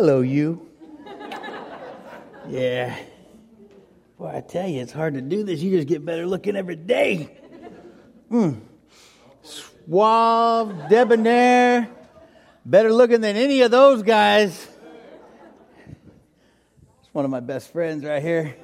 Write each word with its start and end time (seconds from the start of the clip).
Hello, 0.00 0.20
you. 0.20 0.64
yeah. 2.48 2.96
Boy, 4.16 4.32
I 4.32 4.40
tell 4.42 4.68
you, 4.68 4.80
it's 4.80 4.92
hard 4.92 5.14
to 5.14 5.20
do 5.20 5.42
this. 5.42 5.58
You 5.58 5.72
just 5.72 5.88
get 5.88 6.04
better 6.04 6.24
looking 6.24 6.54
every 6.54 6.76
day. 6.76 7.36
Mm. 8.30 8.60
Suave, 9.42 10.88
debonair, 10.88 11.88
better 12.64 12.92
looking 12.92 13.20
than 13.22 13.34
any 13.34 13.62
of 13.62 13.72
those 13.72 14.04
guys. 14.04 14.68
It's 15.88 17.12
one 17.12 17.24
of 17.24 17.32
my 17.32 17.40
best 17.40 17.72
friends 17.72 18.04
right 18.04 18.22
here. 18.22 18.54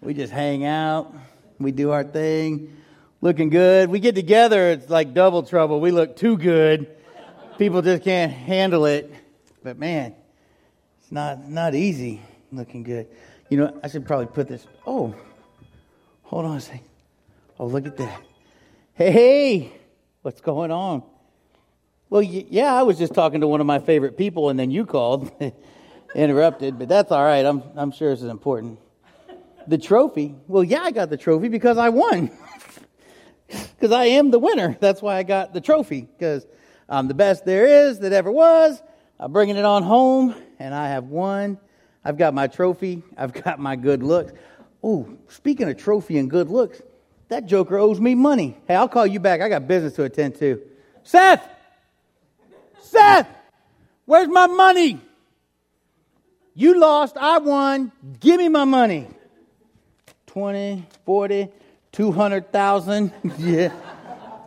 We 0.00 0.14
just 0.14 0.32
hang 0.32 0.64
out, 0.64 1.12
we 1.58 1.72
do 1.72 1.90
our 1.90 2.04
thing, 2.04 2.76
looking 3.20 3.50
good. 3.50 3.90
We 3.90 3.98
get 3.98 4.14
together, 4.14 4.70
it's 4.70 4.88
like 4.88 5.12
double 5.12 5.42
trouble. 5.42 5.80
We 5.80 5.90
look 5.90 6.14
too 6.14 6.38
good. 6.38 6.86
People 7.58 7.82
just 7.82 8.04
can't 8.04 8.30
handle 8.30 8.86
it. 8.86 9.12
But 9.62 9.78
man, 9.78 10.14
it's 11.00 11.12
not 11.12 11.48
not 11.48 11.74
easy 11.74 12.20
looking 12.50 12.82
good. 12.82 13.08
You 13.48 13.58
know, 13.58 13.80
I 13.82 13.88
should 13.88 14.06
probably 14.06 14.26
put 14.26 14.48
this. 14.48 14.66
Oh, 14.86 15.14
hold 16.22 16.44
on 16.44 16.56
a 16.56 16.60
second. 16.60 16.86
Oh, 17.58 17.66
look 17.66 17.86
at 17.86 17.96
that. 17.98 18.22
Hey, 18.94 19.72
what's 20.22 20.40
going 20.40 20.70
on? 20.70 21.02
Well, 22.10 22.22
yeah, 22.22 22.74
I 22.74 22.82
was 22.82 22.98
just 22.98 23.14
talking 23.14 23.40
to 23.40 23.48
one 23.48 23.60
of 23.60 23.66
my 23.66 23.78
favorite 23.78 24.18
people, 24.18 24.50
and 24.50 24.58
then 24.58 24.70
you 24.70 24.84
called, 24.84 25.30
interrupted, 26.14 26.78
but 26.78 26.88
that's 26.88 27.10
all 27.10 27.24
right. 27.24 27.44
I'm, 27.44 27.62
I'm 27.74 27.90
sure 27.90 28.10
this 28.10 28.22
is 28.22 28.28
important. 28.28 28.78
The 29.66 29.78
trophy. 29.78 30.34
Well, 30.46 30.62
yeah, 30.62 30.82
I 30.82 30.90
got 30.90 31.08
the 31.08 31.16
trophy 31.16 31.48
because 31.48 31.78
I 31.78 31.88
won. 31.88 32.30
Because 33.48 33.92
I 33.92 34.06
am 34.06 34.30
the 34.30 34.38
winner. 34.38 34.78
That's 34.80 35.02
why 35.02 35.16
I 35.16 35.24
got 35.24 35.52
the 35.52 35.60
trophy. 35.60 36.02
Because 36.02 36.46
I'm 36.88 37.06
the 37.06 37.14
best 37.14 37.44
there 37.44 37.66
is 37.66 37.98
that 37.98 38.10
ever 38.10 38.32
was. 38.32 38.80
I'm 39.22 39.30
bringing 39.30 39.56
it 39.56 39.64
on 39.64 39.84
home, 39.84 40.34
and 40.58 40.74
I 40.74 40.88
have 40.88 41.04
won. 41.04 41.56
I've 42.04 42.18
got 42.18 42.34
my 42.34 42.48
trophy. 42.48 43.04
I've 43.16 43.32
got 43.32 43.60
my 43.60 43.76
good 43.76 44.02
looks. 44.02 44.32
Oh, 44.82 45.16
speaking 45.28 45.68
of 45.68 45.76
trophy 45.76 46.18
and 46.18 46.28
good 46.28 46.48
looks, 46.48 46.82
that 47.28 47.46
joker 47.46 47.78
owes 47.78 48.00
me 48.00 48.16
money. 48.16 48.58
Hey, 48.66 48.74
I'll 48.74 48.88
call 48.88 49.06
you 49.06 49.20
back. 49.20 49.40
I 49.40 49.48
got 49.48 49.68
business 49.68 49.92
to 49.94 50.02
attend 50.02 50.34
to. 50.40 50.60
Seth! 51.04 51.48
Seth! 52.80 53.28
Where's 54.06 54.26
my 54.26 54.48
money? 54.48 55.00
You 56.54 56.80
lost, 56.80 57.16
I 57.16 57.38
won. 57.38 57.92
Give 58.18 58.38
me 58.38 58.48
my 58.48 58.64
money. 58.64 59.06
20, 60.26 60.84
40, 61.04 61.48
200,000. 61.92 63.12
yeah. 63.38 63.72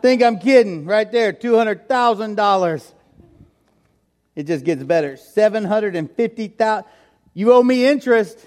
Think 0.02 0.22
I'm 0.22 0.38
kidding. 0.38 0.84
Right 0.84 1.10
there, 1.10 1.32
$200,000. 1.32 2.92
It 4.36 4.46
just 4.46 4.64
gets 4.64 4.84
better. 4.84 5.16
750,000. 5.16 6.84
You 7.32 7.52
owe 7.52 7.62
me 7.62 7.86
interest. 7.86 8.38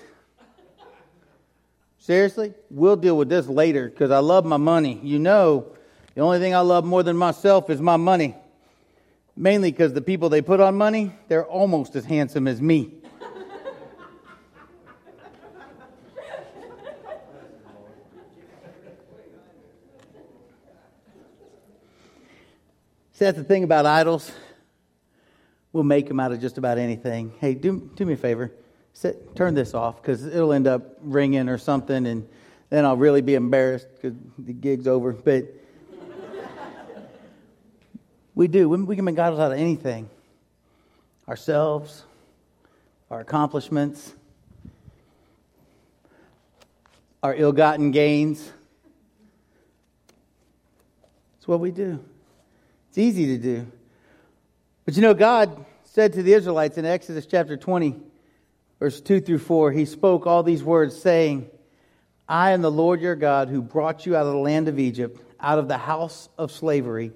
Seriously? 1.97 2.53
We'll 2.69 2.95
deal 2.95 3.17
with 3.17 3.27
this 3.27 3.47
later 3.47 3.89
because 3.89 4.11
I 4.11 4.19
love 4.19 4.45
my 4.45 4.57
money. 4.57 4.99
You 5.03 5.19
know, 5.19 5.73
the 6.13 6.21
only 6.21 6.39
thing 6.39 6.53
I 6.55 6.59
love 6.59 6.85
more 6.85 7.03
than 7.03 7.17
myself 7.17 7.69
is 7.69 7.81
my 7.81 7.97
money. 7.97 8.35
Mainly 9.35 9.71
because 9.71 9.93
the 9.93 10.01
people 10.01 10.29
they 10.29 10.41
put 10.41 10.59
on 10.59 10.75
money, 10.75 11.11
they're 11.27 11.45
almost 11.45 11.95
as 11.95 12.05
handsome 12.05 12.47
as 12.47 12.61
me. 12.61 12.93
See, 23.13 23.25
that's 23.25 23.37
the 23.37 23.43
thing 23.43 23.63
about 23.63 23.85
idols. 23.85 24.31
We'll 25.71 25.83
make 25.83 26.07
them 26.07 26.19
out 26.19 26.31
of 26.31 26.41
just 26.41 26.57
about 26.57 26.77
anything. 26.77 27.33
Hey, 27.39 27.53
do, 27.53 27.91
do 27.95 28.05
me 28.05 28.13
a 28.13 28.17
favor. 28.17 28.51
Seth, 28.93 29.35
turn 29.35 29.53
this 29.53 29.73
off 29.73 30.01
because 30.01 30.25
it'll 30.25 30.51
end 30.51 30.67
up 30.67 30.97
ringing 31.01 31.47
or 31.47 31.57
something, 31.57 32.07
and 32.07 32.27
then 32.69 32.85
I'll 32.85 32.97
really 32.97 33.21
be 33.21 33.35
embarrassed 33.35 33.87
because 33.95 34.17
the 34.37 34.53
gig's 34.53 34.87
over. 34.87 35.13
But 35.13 35.45
we 38.35 38.47
do. 38.47 38.67
We 38.67 38.95
can 38.95 39.05
make 39.05 39.19
idols 39.19 39.39
out 39.39 39.51
of 39.51 39.59
anything 39.59 40.09
ourselves, 41.27 42.05
our 43.11 43.19
accomplishments, 43.19 44.15
our 47.21 47.35
ill 47.35 47.51
gotten 47.51 47.91
gains. 47.91 48.51
It's 51.37 51.47
what 51.47 51.59
we 51.59 51.69
do. 51.69 52.03
It's 52.89 52.97
easy 52.97 53.27
to 53.27 53.37
do. 53.37 53.71
But 54.89 54.95
you 54.95 55.03
know, 55.03 55.13
God 55.13 55.67
said 55.83 56.13
to 56.13 56.23
the 56.23 56.33
Israelites 56.33 56.79
in 56.79 56.83
Exodus 56.83 57.27
chapter 57.27 57.55
20, 57.55 57.95
verse 58.79 58.99
2 58.99 59.21
through 59.21 59.37
4, 59.37 59.71
He 59.71 59.85
spoke 59.85 60.25
all 60.25 60.41
these 60.41 60.63
words, 60.63 60.99
saying, 60.99 61.47
I 62.27 62.53
am 62.53 62.63
the 62.63 62.71
Lord 62.71 62.99
your 62.99 63.15
God 63.15 63.49
who 63.49 63.61
brought 63.61 64.07
you 64.07 64.15
out 64.15 64.25
of 64.25 64.33
the 64.33 64.39
land 64.39 64.67
of 64.67 64.79
Egypt, 64.79 65.21
out 65.39 65.59
of 65.59 65.67
the 65.67 65.77
house 65.77 66.27
of 66.39 66.51
slavery. 66.51 67.11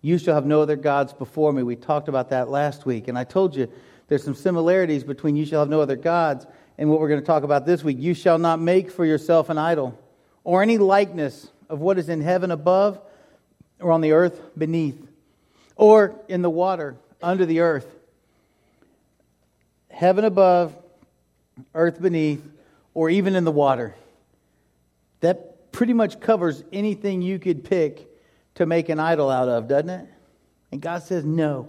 You 0.00 0.16
shall 0.16 0.36
have 0.36 0.46
no 0.46 0.62
other 0.62 0.76
gods 0.76 1.12
before 1.12 1.52
me. 1.52 1.64
We 1.64 1.74
talked 1.74 2.06
about 2.06 2.30
that 2.30 2.48
last 2.48 2.86
week. 2.86 3.08
And 3.08 3.18
I 3.18 3.24
told 3.24 3.56
you 3.56 3.68
there's 4.06 4.22
some 4.22 4.36
similarities 4.36 5.02
between 5.02 5.34
you 5.34 5.44
shall 5.44 5.58
have 5.58 5.68
no 5.68 5.80
other 5.80 5.96
gods 5.96 6.46
and 6.78 6.88
what 6.88 7.00
we're 7.00 7.08
going 7.08 7.20
to 7.20 7.26
talk 7.26 7.42
about 7.42 7.66
this 7.66 7.82
week. 7.82 7.96
You 7.98 8.14
shall 8.14 8.38
not 8.38 8.60
make 8.60 8.92
for 8.92 9.04
yourself 9.04 9.50
an 9.50 9.58
idol 9.58 9.98
or 10.44 10.62
any 10.62 10.78
likeness 10.78 11.50
of 11.68 11.80
what 11.80 11.98
is 11.98 12.08
in 12.08 12.20
heaven 12.20 12.52
above 12.52 13.00
or 13.80 13.90
on 13.90 14.02
the 14.02 14.12
earth 14.12 14.40
beneath, 14.56 15.04
or 15.76 16.20
in 16.28 16.42
the 16.42 16.50
water 16.50 16.96
under 17.22 17.46
the 17.46 17.60
earth. 17.60 17.86
Heaven 19.90 20.24
above, 20.24 20.76
earth 21.74 22.00
beneath, 22.00 22.42
or 22.94 23.10
even 23.10 23.36
in 23.36 23.44
the 23.44 23.52
water. 23.52 23.94
That 25.20 25.72
pretty 25.72 25.92
much 25.92 26.20
covers 26.20 26.62
anything 26.72 27.22
you 27.22 27.38
could 27.38 27.64
pick 27.64 28.08
to 28.56 28.66
make 28.66 28.88
an 28.88 28.98
idol 28.98 29.30
out 29.30 29.48
of, 29.48 29.68
doesn't 29.68 29.90
it? 29.90 30.06
And 30.70 30.80
God 30.80 31.02
says 31.02 31.24
no. 31.24 31.68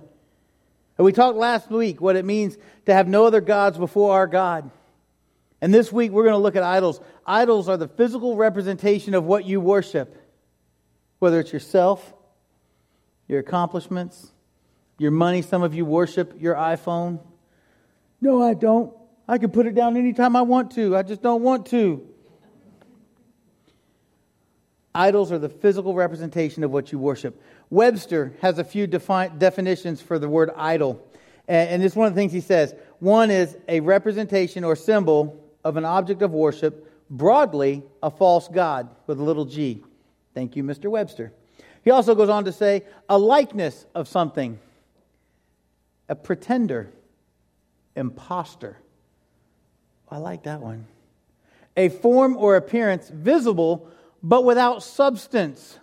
And 0.98 1.06
we 1.06 1.12
talked 1.12 1.38
last 1.38 1.70
week 1.70 2.02
what 2.02 2.16
it 2.16 2.26
means 2.26 2.58
to 2.86 2.94
have 2.94 3.08
no 3.08 3.26
other 3.26 3.42
gods 3.42 3.78
before 3.78 4.14
our 4.14 4.28
God. 4.28 4.70
And 5.62 5.74
this 5.74 5.92
week 5.92 6.12
we're 6.12 6.24
going 6.24 6.34
to 6.34 6.40
look 6.40 6.56
at 6.56 6.64
idols. 6.64 7.00
Idols 7.26 7.70
are 7.70 7.78
the 7.78 7.88
physical 7.88 8.36
representation 8.36 9.14
of 9.14 9.26
what 9.26 9.46
you 9.46 9.62
worship 9.62 10.20
whether 11.24 11.40
it's 11.40 11.54
yourself, 11.54 12.14
your 13.34 13.42
accomplishments, 13.42 14.32
your 14.98 15.12
money. 15.12 15.42
Some 15.42 15.64
of 15.64 15.74
you 15.74 15.84
worship 15.84 16.40
your 16.40 16.56
iPhone. 16.56 17.20
No, 18.22 18.42
I 18.42 18.54
don't. 18.54 18.94
I 19.28 19.38
can 19.38 19.52
put 19.52 19.66
it 19.66 19.76
down 19.76 19.98
anytime 19.98 20.36
I 20.36 20.44
want 20.44 20.72
to. 20.72 20.96
I 20.96 21.04
just 21.04 21.22
don't 21.22 21.42
want 21.42 21.66
to. 21.68 22.08
Idols 24.96 25.32
are 25.32 25.40
the 25.40 25.50
physical 25.50 25.96
representation 25.96 26.64
of 26.64 26.72
what 26.72 26.92
you 26.92 27.00
worship. 27.00 27.42
Webster 27.72 28.34
has 28.42 28.60
a 28.60 28.64
few 28.64 28.86
defi- 28.86 29.32
definitions 29.40 30.00
for 30.00 30.20
the 30.20 30.30
word 30.30 30.52
idol. 30.56 31.04
And, 31.48 31.70
and 31.70 31.84
is 31.84 31.96
one 31.96 32.08
of 32.08 32.14
the 32.14 32.22
things 32.22 32.32
he 32.32 32.42
says. 32.42 32.76
One 33.00 33.32
is 33.32 33.58
a 33.68 33.80
representation 33.80 34.64
or 34.64 34.76
symbol 34.76 35.44
of 35.64 35.78
an 35.78 35.86
object 35.86 36.22
of 36.22 36.32
worship, 36.32 36.92
broadly, 37.10 37.82
a 38.04 38.12
false 38.12 38.48
god 38.48 38.90
with 39.08 39.20
a 39.20 39.24
little 39.24 39.46
g. 39.46 39.84
Thank 40.36 40.56
you, 40.56 40.64
Mr. 40.64 40.92
Webster. 40.92 41.34
He 41.84 41.92
also 41.92 42.16
goes 42.16 42.30
on 42.30 42.46
to 42.46 42.52
say 42.52 42.84
a 43.10 43.18
likeness 43.18 43.86
of 43.94 44.08
something, 44.08 44.60
a 46.08 46.16
pretender, 46.16 46.92
impostor. 47.96 48.78
I 50.10 50.18
like 50.18 50.44
that 50.44 50.62
one. 50.62 50.86
A 51.76 51.90
form 51.90 52.38
or 52.38 52.56
appearance 52.56 53.10
visible 53.10 53.90
but 54.22 54.46
without 54.46 54.84
substance. 54.84 55.80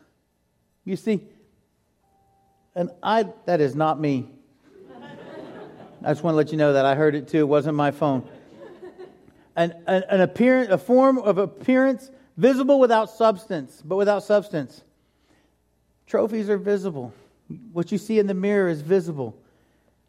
You 0.84 0.96
see, 0.96 1.20
and 2.74 2.90
I 3.02 3.26
that 3.44 3.60
is 3.60 3.74
not 3.74 4.00
me. 4.00 4.28
I 6.02 6.12
just 6.12 6.22
want 6.22 6.32
to 6.32 6.36
let 6.36 6.50
you 6.50 6.56
know 6.56 6.72
that 6.72 6.86
I 6.86 6.94
heard 6.94 7.14
it 7.14 7.28
too. 7.28 7.40
It 7.40 7.48
wasn't 7.48 7.76
my 7.76 7.90
phone. 7.90 8.26
An, 9.56 9.74
an, 9.86 10.04
an 10.08 10.20
appearance, 10.22 10.70
a 10.70 10.78
form 10.78 11.18
of 11.18 11.36
appearance 11.36 12.10
Visible 12.40 12.80
without 12.80 13.10
substance, 13.10 13.82
but 13.84 13.96
without 13.96 14.22
substance. 14.22 14.82
Trophies 16.10 16.50
are 16.50 16.58
visible. 16.58 17.14
What 17.72 17.92
you 17.92 17.98
see 17.98 18.18
in 18.18 18.26
the 18.26 18.34
mirror 18.34 18.68
is 18.68 18.80
visible. 18.80 19.36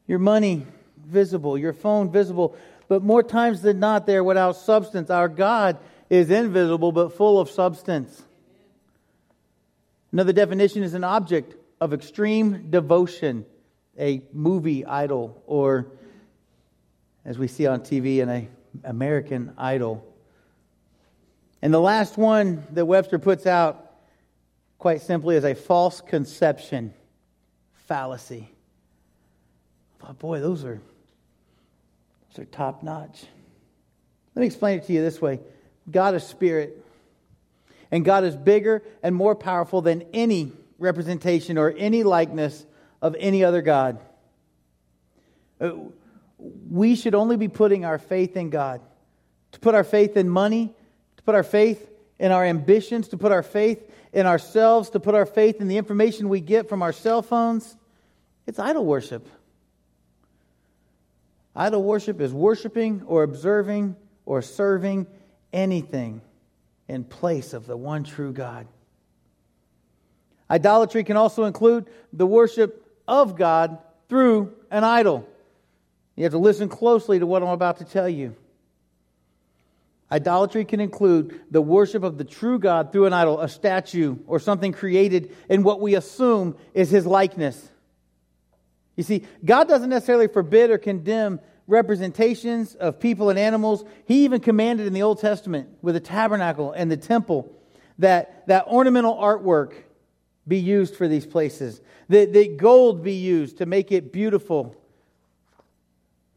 Your 0.08 0.18
money, 0.18 0.66
visible. 1.06 1.60
Your 1.60 1.74
phone, 1.74 2.12
visible. 2.12 2.56
But 2.88 3.04
more 3.04 3.22
times 3.22 3.62
than 3.62 3.80
not, 3.80 4.08
they're 4.08 4.24
without 4.24 4.56
substance. 4.56 5.12
Our 5.12 5.28
God 5.28 5.78
is 6.10 6.32
invisible, 6.32 6.92
but 6.92 7.14
full 7.14 7.40
of 7.40 7.52
substance. 7.52 8.24
Another 10.12 10.34
definition 10.34 10.82
is 10.82 10.96
an 10.96 11.04
object 11.04 11.54
of 11.80 11.94
extreme 11.94 12.72
devotion, 12.72 13.46
a 14.00 14.24
movie 14.34 14.84
idol, 14.84 15.44
or 15.46 15.86
as 17.26 17.38
we 17.38 17.48
see 17.48 17.68
on 17.68 17.82
TV, 17.82 18.24
an 18.24 18.50
American 18.84 19.54
idol. 19.56 20.04
And 21.62 21.72
the 21.72 21.80
last 21.80 22.18
one 22.18 22.66
that 22.72 22.88
Webster 22.88 23.20
puts 23.20 23.46
out, 23.46 23.81
quite 24.82 25.00
simply, 25.00 25.36
is 25.36 25.46
a 25.46 25.54
false 25.54 26.02
conception 26.02 26.92
fallacy. 27.86 28.50
Oh, 30.02 30.14
boy, 30.14 30.40
those 30.40 30.66
are 30.66 30.82
So 32.36 32.44
top 32.46 32.82
notch. 32.82 33.26
Let 34.34 34.40
me 34.40 34.48
explain 34.48 34.80
it 34.80 34.88
to 34.88 34.94
you 34.94 35.04
this 35.04 35.22
way 35.22 35.40
God 35.92 36.16
is 36.16 36.24
spirit, 36.24 36.84
and 37.92 38.04
God 38.04 38.24
is 38.24 38.36
bigger 38.36 38.82
and 39.04 39.14
more 39.14 39.36
powerful 39.36 39.84
than 39.84 40.04
any 40.14 40.52
representation 40.80 41.60
or 41.60 41.72
any 41.78 42.02
likeness 42.02 42.66
of 43.04 43.16
any 43.20 43.44
other 43.44 43.62
God. 43.62 44.00
Uh, 45.60 45.74
we 46.72 46.96
should 46.96 47.14
only 47.14 47.38
be 47.38 47.50
putting 47.50 47.86
our 47.86 48.00
faith 48.00 48.36
in 48.36 48.50
God. 48.50 48.82
To 49.52 49.60
put 49.60 49.76
our 49.76 49.84
faith 49.84 50.18
in 50.18 50.28
money, 50.28 50.74
to 51.18 51.24
put 51.24 51.36
our 51.36 51.44
faith 51.44 51.88
in 52.22 52.32
our 52.32 52.46
ambitions, 52.46 53.08
to 53.08 53.18
put 53.18 53.32
our 53.32 53.42
faith 53.42 53.92
in 54.14 54.28
ourselves, 54.28 54.92
to 54.92 55.00
put 55.00 55.16
our 55.16 55.26
faith 55.26 55.60
in 55.60 55.68
the 55.68 55.78
information 55.78 56.30
we 56.30 56.40
get 56.40 56.70
from 56.70 56.84
our 56.84 56.94
cell 56.94 57.24
phones, 57.24 57.76
it's 58.46 58.60
idol 58.60 58.86
worship. 58.86 59.28
Idol 61.56 61.84
worship 61.84 62.22
is 62.22 62.32
worshiping 62.32 63.02
or 63.08 63.24
observing 63.24 63.96
or 64.28 64.44
serving 64.44 65.08
anything 65.52 66.22
in 66.88 67.04
place 67.04 67.54
of 67.54 67.66
the 67.66 67.76
one 67.76 68.04
true 68.04 68.32
God. 68.32 68.68
Idolatry 70.48 71.04
can 71.04 71.18
also 71.18 71.46
include 71.46 71.90
the 72.14 72.28
worship 72.28 72.86
of 73.08 73.36
God 73.36 73.80
through 74.10 74.54
an 74.70 74.84
idol. 74.84 75.28
You 76.16 76.26
have 76.26 76.34
to 76.34 76.38
listen 76.38 76.70
closely 76.70 77.18
to 77.18 77.26
what 77.26 77.42
I'm 77.42 77.50
about 77.50 77.80
to 77.80 77.86
tell 77.86 78.08
you. 78.08 78.36
Idolatry 80.12 80.66
can 80.66 80.82
include 80.82 81.40
the 81.50 81.62
worship 81.62 82.04
of 82.04 82.18
the 82.18 82.26
true 82.26 82.60
God 82.60 82.92
through 82.92 83.06
an 83.06 83.14
idol, 83.14 83.40
a 83.40 83.48
statue, 83.48 84.18
or 84.28 84.40
something 84.40 84.74
created 84.74 85.34
in 85.48 85.64
what 85.64 85.80
we 85.80 85.96
assume 85.96 86.58
is 86.74 86.90
his 86.90 87.06
likeness. 87.06 87.70
You 88.98 89.04
see, 89.04 89.24
God 89.46 89.70
doesn't 89.70 89.90
necessarily 89.90 90.28
forbid 90.28 90.70
or 90.70 90.78
condemn 90.78 91.40
representations 91.66 92.76
of 92.76 93.00
people 93.00 93.30
and 93.30 93.40
animals. 93.40 93.86
He 94.06 94.26
even 94.26 94.42
commanded 94.42 94.86
in 94.86 94.94
the 94.94 95.04
Old 95.04 95.20
Testament 95.20 95.70
with 95.82 95.96
the 95.96 96.02
tabernacle 96.02 96.74
and 96.74 96.92
the 96.92 96.98
temple 96.98 97.56
that, 98.00 98.46
that 98.48 98.68
ornamental 98.68 99.16
artwork 99.16 99.74
be 100.46 100.58
used 100.58 100.96
for 100.96 101.08
these 101.08 101.26
places, 101.26 101.80
that, 102.10 102.34
that 102.34 102.58
gold 102.58 103.02
be 103.02 103.14
used 103.14 103.60
to 103.60 103.66
make 103.66 103.94
it 103.94 104.12
beautiful. 104.12 104.76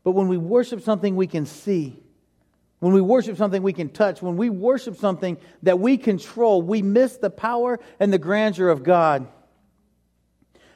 But 0.04 0.12
when 0.12 0.28
we 0.28 0.36
worship 0.36 0.82
something 0.82 1.16
we 1.16 1.26
can 1.26 1.46
see, 1.46 1.98
when 2.84 2.92
we 2.92 3.00
worship 3.00 3.38
something 3.38 3.62
we 3.62 3.72
can 3.72 3.88
touch, 3.88 4.20
when 4.20 4.36
we 4.36 4.50
worship 4.50 4.98
something 4.98 5.38
that 5.62 5.80
we 5.80 5.96
control, 5.96 6.60
we 6.60 6.82
miss 6.82 7.16
the 7.16 7.30
power 7.30 7.80
and 7.98 8.12
the 8.12 8.18
grandeur 8.18 8.68
of 8.68 8.82
God. 8.82 9.26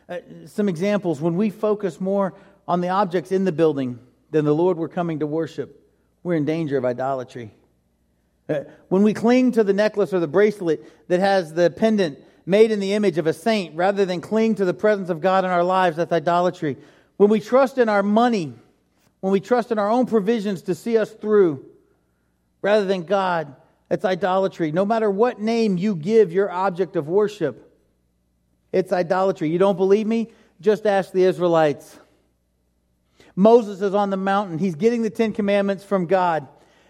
Uh, 0.08 0.20
some 0.46 0.70
examples 0.70 1.20
when 1.20 1.36
we 1.36 1.50
focus 1.50 2.00
more 2.00 2.32
on 2.66 2.80
the 2.80 2.88
objects 2.88 3.30
in 3.30 3.44
the 3.44 3.52
building 3.52 3.98
than 4.30 4.46
the 4.46 4.54
Lord 4.54 4.78
we're 4.78 4.88
coming 4.88 5.18
to 5.18 5.26
worship, 5.26 5.86
we're 6.22 6.36
in 6.36 6.46
danger 6.46 6.78
of 6.78 6.86
idolatry. 6.86 7.52
Uh, 8.48 8.60
when 8.88 9.02
we 9.02 9.12
cling 9.12 9.52
to 9.52 9.62
the 9.62 9.74
necklace 9.74 10.14
or 10.14 10.18
the 10.18 10.26
bracelet 10.26 10.90
that 11.08 11.20
has 11.20 11.52
the 11.52 11.68
pendant 11.68 12.18
made 12.46 12.70
in 12.70 12.80
the 12.80 12.94
image 12.94 13.18
of 13.18 13.26
a 13.26 13.34
saint 13.34 13.76
rather 13.76 14.06
than 14.06 14.22
cling 14.22 14.54
to 14.54 14.64
the 14.64 14.72
presence 14.72 15.10
of 15.10 15.20
God 15.20 15.44
in 15.44 15.50
our 15.50 15.62
lives, 15.62 15.98
that's 15.98 16.10
idolatry. 16.10 16.78
When 17.18 17.28
we 17.28 17.40
trust 17.40 17.76
in 17.76 17.90
our 17.90 18.02
money, 18.02 18.54
when 19.20 19.30
we 19.30 19.40
trust 19.40 19.70
in 19.70 19.78
our 19.78 19.90
own 19.90 20.06
provisions 20.06 20.62
to 20.62 20.74
see 20.74 20.96
us 20.96 21.10
through, 21.10 21.66
rather 22.62 22.84
than 22.84 23.02
God. 23.02 23.54
It's 23.90 24.04
idolatry. 24.04 24.72
No 24.72 24.84
matter 24.84 25.10
what 25.10 25.40
name 25.40 25.78
you 25.78 25.94
give 25.94 26.32
your 26.32 26.50
object 26.50 26.96
of 26.96 27.08
worship, 27.08 27.64
it's 28.72 28.92
idolatry. 28.92 29.48
You 29.48 29.58
don't 29.58 29.76
believe 29.76 30.06
me? 30.06 30.30
Just 30.60 30.86
ask 30.86 31.12
the 31.12 31.24
Israelites. 31.24 31.98
Moses 33.34 33.80
is 33.80 33.94
on 33.94 34.10
the 34.10 34.16
mountain. 34.16 34.58
He's 34.58 34.74
getting 34.74 35.02
the 35.02 35.10
Ten 35.10 35.32
Commandments 35.32 35.84
from 35.84 36.06
God. 36.06 36.48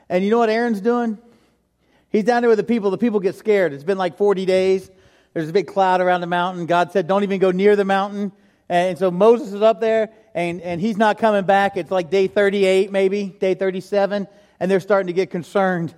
And 0.09 0.25
you 0.25 0.31
know 0.31 0.39
what 0.39 0.49
Aaron's 0.49 0.81
doing? 0.81 1.19
He's 2.11 2.25
down 2.25 2.43
there 2.43 2.49
with 2.49 2.59
the 2.59 2.65
people. 2.65 2.91
The 2.91 2.99
people 2.99 3.21
get 3.21 3.35
scared. 3.35 3.75
It's 3.75 3.85
been 3.85 3.99
like 3.99 4.17
40 4.17 4.47
days. 4.47 4.91
There's 5.35 5.51
a 5.51 5.53
big 5.53 5.67
cloud 5.67 6.01
around 6.01 6.23
the 6.23 6.27
mountain. 6.27 6.65
God 6.67 6.91
said, 6.91 7.07
don't 7.07 7.23
even 7.23 7.39
go 7.39 7.51
near 7.51 7.77
the 7.77 7.85
mountain. 7.85 8.33
And 8.69 8.99
so 8.99 9.11
Moses 9.11 9.53
is 9.53 9.63
up 9.63 9.81
there 9.81 10.09
and, 10.35 10.63
and 10.63 10.81
he's 10.81 10.97
not 10.97 11.19
coming 11.19 11.45
back. 11.45 11.77
It's 11.77 11.91
like 11.91 12.11
day 12.11 12.27
38, 12.27 12.91
maybe, 12.91 13.27
day 13.27 13.55
37 13.55 14.27
and 14.61 14.71
they're 14.71 14.81
starting 14.81 15.09
to 15.09 15.13
get 15.13 15.31
concerned. 15.31 15.95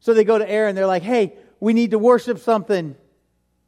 So 0.00 0.14
they 0.14 0.24
go 0.24 0.38
to 0.38 0.48
Aaron. 0.48 0.74
They're 0.74 0.86
like, 0.86 1.02
hey, 1.02 1.34
we 1.60 1.72
need 1.72 1.90
to 1.92 1.98
worship 1.98 2.38
something. 2.38 2.96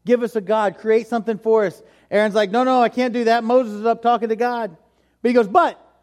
Give 0.05 0.23
us 0.23 0.37
a 0.37 0.41
God. 0.41 0.79
Create 0.79 1.07
something 1.07 1.39
for 1.39 1.67
us. 1.67 1.83
Aaron's 2.11 2.35
like, 2.35 2.51
no, 2.51 2.65
no, 2.65 2.83
I 2.83 2.89
can't 2.89 3.13
do 3.13 3.25
that. 3.25 3.45
Moses 3.45 3.75
is 3.75 3.87
up 3.87 4.03
talking 4.03 4.29
to 4.29 4.37
God. 4.37 4.77
But 5.23 5.29
he 5.29 5.35
goes, 5.35 5.49
but. 5.49 5.87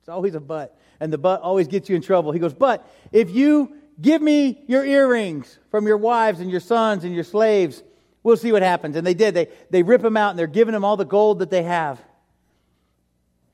It's 0.00 0.08
always 0.08 0.34
a 0.34 0.40
but. 0.40 0.76
And 0.98 1.12
the 1.12 1.18
but 1.18 1.42
always 1.42 1.68
gets 1.68 1.88
you 1.88 1.94
in 1.94 2.02
trouble. 2.02 2.32
He 2.32 2.40
goes, 2.40 2.52
but 2.52 2.84
if 3.12 3.30
you 3.30 3.76
give 4.00 4.20
me 4.20 4.60
your 4.66 4.84
earrings 4.84 5.60
from 5.70 5.86
your 5.86 5.96
wives 5.96 6.40
and 6.40 6.50
your 6.50 6.58
sons 6.58 7.04
and 7.04 7.14
your 7.14 7.22
slaves, 7.22 7.84
we'll 8.24 8.36
see 8.36 8.50
what 8.50 8.62
happens. 8.62 8.96
And 8.96 9.06
they 9.06 9.14
did. 9.14 9.32
They, 9.32 9.46
they 9.70 9.84
rip 9.84 10.02
them 10.02 10.16
out 10.16 10.30
and 10.30 10.38
they're 10.40 10.48
giving 10.48 10.72
them 10.72 10.84
all 10.84 10.96
the 10.96 11.04
gold 11.04 11.38
that 11.38 11.50
they 11.50 11.62
have. 11.62 12.02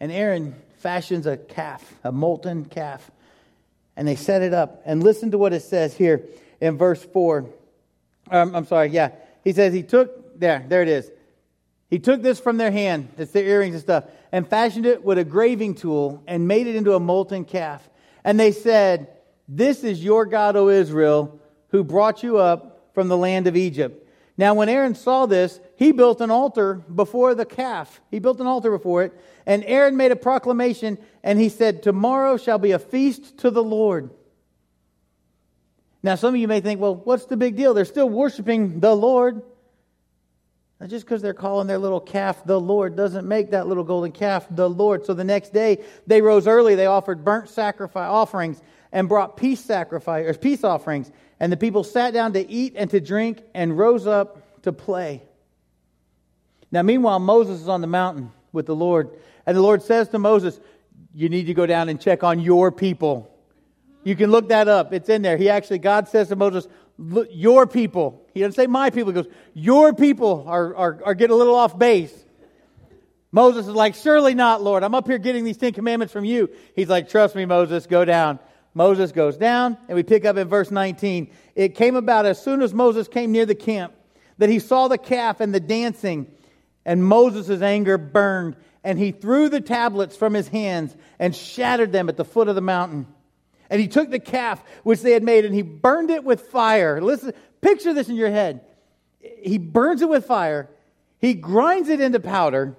And 0.01 0.11
Aaron 0.11 0.55
fashions 0.79 1.27
a 1.27 1.37
calf, 1.37 1.85
a 2.03 2.11
molten 2.11 2.65
calf 2.65 3.11
and 3.99 4.07
they 4.07 4.15
set 4.15 4.43
it 4.43 4.55
up. 4.55 4.81
And 4.87 5.03
listen 5.03 5.33
to 5.33 5.39
what 5.39 5.53
it 5.53 5.61
says 5.61 5.95
here 5.95 6.25
in 6.61 6.79
verse 6.79 7.05
4. 7.05 7.51
Um, 8.31 8.55
I'm 8.55 8.65
sorry, 8.65 8.91
yeah. 8.91 9.11
He 9.43 9.53
says 9.53 9.75
he 9.75 9.83
took, 9.83 10.39
there, 10.39 10.65
there 10.69 10.83
it 10.83 10.89
is. 10.89 11.11
He 11.91 11.99
took 11.99 12.23
this 12.23 12.39
from 12.39 12.59
their 12.59 12.71
hand, 12.71 13.09
that's 13.17 13.33
their 13.33 13.45
earrings 13.45 13.75
and 13.75 13.83
stuff, 13.83 14.05
and 14.31 14.47
fashioned 14.47 14.87
it 14.87 15.03
with 15.03 15.19
a 15.19 15.25
graving 15.25 15.75
tool 15.75 16.23
and 16.29 16.47
made 16.47 16.69
it 16.69 16.77
into 16.77 16.95
a 16.95 17.01
molten 17.01 17.45
calf. 17.45 17.91
And 18.23 18.39
they 18.39 18.53
said, 18.53 19.09
This 19.49 19.83
is 19.83 20.05
your 20.05 20.27
God, 20.27 20.55
O 20.55 20.69
Israel, 20.69 21.41
who 21.71 21.83
brought 21.83 22.23
you 22.23 22.39
up 22.39 22.91
from 22.95 23.09
the 23.09 23.17
land 23.17 23.49
of 23.49 23.57
Egypt. 23.57 24.07
Now, 24.37 24.55
when 24.55 24.69
Aaron 24.69 24.95
saw 24.95 25.27
this, 25.27 25.59
he 25.79 25.93
built 25.93 26.21
an 26.21 26.33
altar 26.33 26.75
before 26.75 27.37
the 27.37 27.47
calf. 27.47 28.01
He 28.11 28.19
built 28.19 28.41
an 28.41 28.49
altar 28.49 28.69
before 28.69 29.05
it. 29.05 29.13
And 29.47 29.63
Aaron 29.65 29.97
made 29.97 30.11
a 30.11 30.17
proclamation, 30.17 30.99
and 31.23 31.39
he 31.39 31.49
said, 31.49 31.85
Tomorrow 31.85 32.37
shall 32.37 32.59
be 32.59 32.73
a 32.73 32.81
feast 32.81 33.39
to 33.39 33.51
the 33.53 33.63
Lord. 33.63 34.11
Now, 36.03 36.17
some 36.17 36.35
of 36.35 36.41
you 36.41 36.49
may 36.49 36.61
think, 36.61 36.81
well, 36.81 36.97
what's 36.97 37.27
the 37.27 37.37
big 37.37 37.55
deal? 37.55 37.75
They're 37.75 37.85
still 37.85 38.09
worshiping 38.09 38.81
the 38.81 38.93
Lord. 38.93 39.41
Now, 40.81 40.89
just 40.89 41.05
because 41.07 41.23
they're 41.23 41.33
calling 41.33 41.69
their 41.69 41.79
little 41.79 42.01
calf 42.01 42.45
the 42.45 42.61
Lord 42.61 42.97
doesn't 42.97 43.29
make 43.29 43.53
that 43.53 43.69
little 43.69 43.85
golden 43.85 44.11
calf 44.11 44.49
the 44.51 44.69
Lord. 44.69 45.07
So 45.07 45.15
the 45.15 45.23
next 45.23 45.53
day, 45.53 45.85
they 46.09 46.23
rose 46.23 46.49
early. 46.49 46.75
They 46.75 46.87
offered 46.87 47.25
burnt 47.25 47.51
sacrifice 47.51 48.09
offerings 48.09 48.61
and 48.91 49.09
brought 49.09 49.37
peace 49.37 49.61
sacrifice 49.61 50.27
or 50.27 50.35
peace 50.35 50.65
offerings. 50.65 51.13
And 51.39 51.53
the 51.53 51.57
people 51.57 51.85
sat 51.85 52.15
down 52.15 52.33
to 52.33 52.51
eat 52.51 52.73
and 52.75 52.91
to 52.91 53.01
drink 53.01 53.43
and 53.55 53.79
rose 53.79 54.09
up 54.09 54.63
to 54.63 54.73
play. 54.73 55.23
Now, 56.71 56.83
meanwhile, 56.83 57.19
Moses 57.19 57.61
is 57.61 57.69
on 57.69 57.81
the 57.81 57.87
mountain 57.87 58.33
with 58.53 58.67
the 58.67 58.75
Lord. 58.75 59.11
And 59.47 59.57
the 59.57 59.63
Lord 59.63 59.83
says 59.83 60.09
to 60.11 60.19
Moses, 60.19 60.61
You 61.15 61.29
need 61.29 61.47
to 61.47 61.55
go 61.55 61.67
down 61.67 61.89
and 61.89 62.01
check 62.01 62.23
on 62.23 62.41
your 62.41 62.71
people. 62.71 63.35
You 64.05 64.17
can 64.17 64.31
look 64.31 64.49
that 64.49 64.69
up. 64.69 64.93
It's 64.93 65.09
in 65.09 65.23
there. 65.23 65.37
He 65.37 65.49
actually, 65.49 65.79
God 65.79 66.09
says 66.09 66.29
to 66.29 66.37
Moses, 66.37 66.69
Your 67.31 67.67
people. 67.67 68.27
He 68.35 68.41
doesn't 68.41 68.55
say 68.55 68.67
my 68.67 68.91
people. 68.91 69.13
He 69.13 69.23
goes, 69.23 69.33
Your 69.55 69.95
people 69.95 70.45
are, 70.47 70.75
are, 70.77 71.01
are 71.07 71.15
getting 71.15 71.35
a 71.35 71.39
little 71.39 71.55
off 71.55 71.79
base. 71.79 72.13
Moses 73.33 73.67
is 73.67 73.75
like, 73.75 73.95
Surely 73.95 74.35
not, 74.35 74.63
Lord. 74.63 74.83
I'm 74.83 74.95
up 74.95 75.07
here 75.07 75.19
getting 75.19 75.45
these 75.45 75.57
Ten 75.57 75.73
Commandments 75.73 76.13
from 76.13 76.25
you. 76.25 76.51
He's 76.77 76.89
like, 76.89 77.09
Trust 77.09 77.35
me, 77.35 77.45
Moses, 77.45 77.87
go 77.87 78.05
down. 78.05 78.39
Moses 78.75 79.13
goes 79.13 79.37
down, 79.37 79.77
and 79.89 79.97
we 79.97 80.03
pick 80.03 80.25
up 80.25 80.37
in 80.37 80.47
verse 80.47 80.71
19. 80.71 81.31
It 81.55 81.75
came 81.75 81.97
about 81.97 82.27
as 82.27 82.41
soon 82.41 82.63
as 82.63 82.73
Moses 82.73 83.09
came 83.09 83.33
near 83.33 83.47
the 83.47 83.55
camp 83.55 83.93
that 84.39 84.49
he 84.49 84.59
saw 84.59 84.89
the 84.89 84.99
calf 84.99 85.41
and 85.41 85.53
the 85.53 85.61
dancing, 85.61 86.27
and 86.89 87.05
Moses' 87.05 87.61
anger 87.61 87.99
burned, 87.99 88.57
and 88.83 88.99
he 88.99 89.13
threw 89.13 89.51
the 89.51 89.61
tablets 89.61 90.17
from 90.17 90.33
his 90.33 90.49
hands 90.49 90.97
and 91.19 91.37
shattered 91.37 91.93
them 91.93 92.09
at 92.09 92.17
the 92.17 92.25
foot 92.25 92.49
of 92.49 92.55
the 92.55 92.63
mountain. 92.63 93.07
And 93.69 93.79
he 93.79 93.89
took 93.89 94.11
the 94.11 94.19
calf 94.19 94.65
which 94.85 95.03
they 95.03 95.11
had 95.13 95.23
made 95.23 95.45
and 95.45 95.55
he 95.55 95.61
burned 95.61 96.09
it 96.09 96.25
with 96.25 96.49
fire. 96.49 96.99
Listen, 97.03 97.35
picture 97.61 97.93
this 97.93 98.09
in 98.09 98.17
your 98.17 98.31
head. 98.31 98.63
He 99.21 99.59
burns 99.59 100.01
it 100.01 100.09
with 100.09 100.25
fire, 100.25 100.71
he 101.19 101.35
grinds 101.35 101.91
it 101.91 102.01
into 102.01 102.21
powder, 102.21 102.75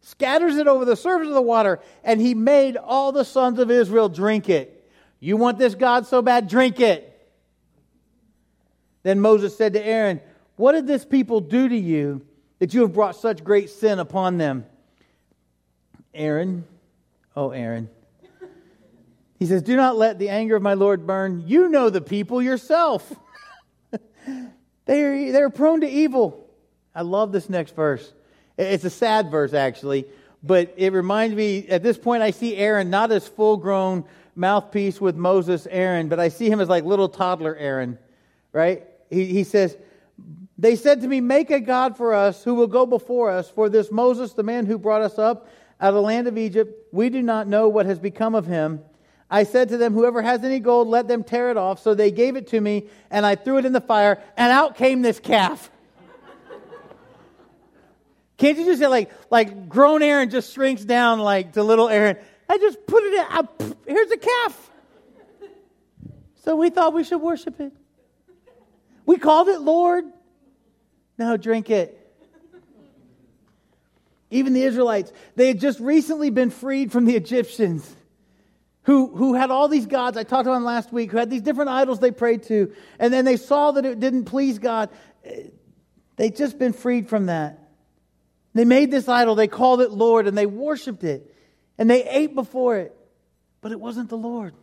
scatters 0.00 0.56
it 0.56 0.66
over 0.66 0.84
the 0.84 0.96
surface 0.96 1.28
of 1.28 1.34
the 1.34 1.40
water, 1.40 1.78
and 2.02 2.20
he 2.20 2.34
made 2.34 2.76
all 2.76 3.12
the 3.12 3.24
sons 3.24 3.60
of 3.60 3.70
Israel 3.70 4.08
drink 4.08 4.48
it. 4.48 4.90
You 5.20 5.36
want 5.36 5.60
this 5.60 5.76
God 5.76 6.08
so 6.08 6.20
bad? 6.20 6.48
Drink 6.48 6.80
it. 6.80 7.08
Then 9.04 9.20
Moses 9.20 9.56
said 9.56 9.74
to 9.74 9.86
Aaron, 9.86 10.20
What 10.56 10.72
did 10.72 10.88
this 10.88 11.04
people 11.04 11.40
do 11.40 11.68
to 11.68 11.76
you 11.76 12.26
that 12.62 12.72
you 12.72 12.82
have 12.82 12.92
brought 12.92 13.16
such 13.16 13.42
great 13.42 13.70
sin 13.70 13.98
upon 13.98 14.38
them? 14.38 14.64
Aaron, 16.14 16.64
oh, 17.34 17.50
Aaron. 17.50 17.90
He 19.40 19.46
says, 19.46 19.64
Do 19.64 19.74
not 19.74 19.96
let 19.96 20.20
the 20.20 20.28
anger 20.28 20.54
of 20.54 20.62
my 20.62 20.74
Lord 20.74 21.04
burn. 21.04 21.42
You 21.48 21.68
know 21.68 21.90
the 21.90 22.00
people 22.00 22.40
yourself. 22.40 23.12
they're, 24.84 25.32
they're 25.32 25.50
prone 25.50 25.80
to 25.80 25.88
evil. 25.88 26.48
I 26.94 27.02
love 27.02 27.32
this 27.32 27.50
next 27.50 27.74
verse. 27.74 28.12
It's 28.56 28.84
a 28.84 28.90
sad 28.90 29.28
verse, 29.28 29.54
actually, 29.54 30.06
but 30.40 30.72
it 30.76 30.92
reminds 30.92 31.34
me 31.34 31.66
at 31.66 31.82
this 31.82 31.98
point, 31.98 32.22
I 32.22 32.30
see 32.30 32.54
Aaron 32.56 32.90
not 32.90 33.10
as 33.10 33.26
full 33.26 33.56
grown 33.56 34.04
mouthpiece 34.36 35.00
with 35.00 35.16
Moses, 35.16 35.66
Aaron, 35.68 36.08
but 36.08 36.20
I 36.20 36.28
see 36.28 36.48
him 36.48 36.60
as 36.60 36.68
like 36.68 36.84
little 36.84 37.08
toddler 37.08 37.56
Aaron, 37.56 37.98
right? 38.52 38.84
He, 39.10 39.24
he 39.24 39.42
says, 39.42 39.76
They 40.62 40.76
said 40.76 41.00
to 41.00 41.08
me, 41.08 41.20
Make 41.20 41.50
a 41.50 41.58
God 41.58 41.96
for 41.96 42.14
us 42.14 42.44
who 42.44 42.54
will 42.54 42.68
go 42.68 42.86
before 42.86 43.30
us, 43.30 43.50
for 43.50 43.68
this 43.68 43.90
Moses, 43.90 44.34
the 44.34 44.44
man 44.44 44.64
who 44.64 44.78
brought 44.78 45.02
us 45.02 45.18
up 45.18 45.48
out 45.80 45.88
of 45.88 45.94
the 45.96 46.00
land 46.00 46.28
of 46.28 46.38
Egypt, 46.38 46.86
we 46.92 47.10
do 47.10 47.20
not 47.20 47.48
know 47.48 47.68
what 47.68 47.84
has 47.86 47.98
become 47.98 48.36
of 48.36 48.46
him. 48.46 48.80
I 49.28 49.42
said 49.42 49.70
to 49.70 49.76
them, 49.76 49.92
Whoever 49.92 50.22
has 50.22 50.44
any 50.44 50.60
gold, 50.60 50.86
let 50.86 51.08
them 51.08 51.24
tear 51.24 51.50
it 51.50 51.56
off. 51.56 51.82
So 51.82 51.94
they 51.94 52.12
gave 52.12 52.36
it 52.36 52.46
to 52.48 52.60
me, 52.60 52.86
and 53.10 53.26
I 53.26 53.34
threw 53.34 53.58
it 53.58 53.64
in 53.64 53.72
the 53.72 53.80
fire, 53.80 54.22
and 54.36 54.52
out 54.52 54.76
came 54.76 55.02
this 55.02 55.18
calf. 55.18 55.68
Can't 58.36 58.56
you 58.56 58.64
just 58.64 58.78
say, 58.78 58.86
like, 58.86 59.10
like 59.32 59.68
grown 59.68 60.00
Aaron 60.00 60.30
just 60.30 60.54
shrinks 60.54 60.84
down 60.84 61.18
like 61.18 61.54
to 61.54 61.64
little 61.64 61.88
Aaron? 61.88 62.18
I 62.48 62.58
just 62.58 62.86
put 62.86 63.02
it 63.02 63.14
in, 63.14 63.26
I, 63.28 63.74
here's 63.84 64.12
a 64.12 64.16
calf. 64.16 64.70
So 66.44 66.54
we 66.54 66.70
thought 66.70 66.94
we 66.94 67.02
should 67.02 67.20
worship 67.20 67.58
it. 67.60 67.72
We 69.06 69.16
called 69.16 69.48
it 69.48 69.60
Lord. 69.60 70.04
No, 71.18 71.36
drink 71.36 71.70
it. 71.70 71.98
Even 74.30 74.54
the 74.54 74.62
Israelites, 74.62 75.12
they 75.36 75.48
had 75.48 75.60
just 75.60 75.78
recently 75.78 76.30
been 76.30 76.50
freed 76.50 76.90
from 76.90 77.04
the 77.04 77.16
Egyptians 77.16 77.96
who, 78.84 79.14
who 79.14 79.34
had 79.34 79.50
all 79.50 79.68
these 79.68 79.86
gods 79.86 80.16
I 80.16 80.24
talked 80.24 80.46
about 80.46 80.62
last 80.62 80.92
week, 80.92 81.12
who 81.12 81.18
had 81.18 81.30
these 81.30 81.42
different 81.42 81.70
idols 81.70 82.00
they 82.00 82.10
prayed 82.10 82.44
to, 82.44 82.72
and 82.98 83.12
then 83.12 83.24
they 83.24 83.36
saw 83.36 83.72
that 83.72 83.84
it 83.84 84.00
didn't 84.00 84.24
please 84.24 84.58
God. 84.58 84.88
They'd 86.16 86.34
just 86.34 86.58
been 86.58 86.72
freed 86.72 87.08
from 87.08 87.26
that. 87.26 87.58
They 88.54 88.64
made 88.64 88.90
this 88.90 89.08
idol, 89.08 89.34
they 89.34 89.48
called 89.48 89.80
it 89.80 89.90
Lord, 89.90 90.26
and 90.26 90.36
they 90.36 90.46
worshiped 90.46 91.04
it, 91.04 91.34
and 91.78 91.88
they 91.88 92.04
ate 92.04 92.34
before 92.34 92.76
it, 92.76 92.96
but 93.60 93.72
it 93.72 93.80
wasn't 93.80 94.08
the 94.08 94.16
Lord. 94.16 94.54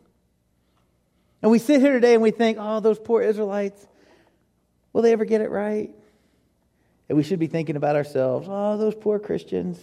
And 1.41 1.51
we 1.51 1.59
sit 1.59 1.79
here 1.79 1.93
today 1.93 2.13
and 2.13 2.21
we 2.21 2.31
think, 2.31 2.57
oh, 2.59 2.81
those 2.81 2.99
poor 2.99 3.21
Israelites, 3.21 3.87
will 4.93 5.01
they 5.01 5.13
ever 5.13 5.25
get 5.25 5.41
it 5.41 5.49
right? 5.49 5.91
And 7.09 7.17
we 7.17 7.23
should 7.23 7.39
be 7.39 7.47
thinking 7.47 7.75
about 7.75 7.95
ourselves, 7.95 8.47
oh, 8.49 8.77
those 8.77 8.95
poor 8.95 9.19
Christians, 9.19 9.79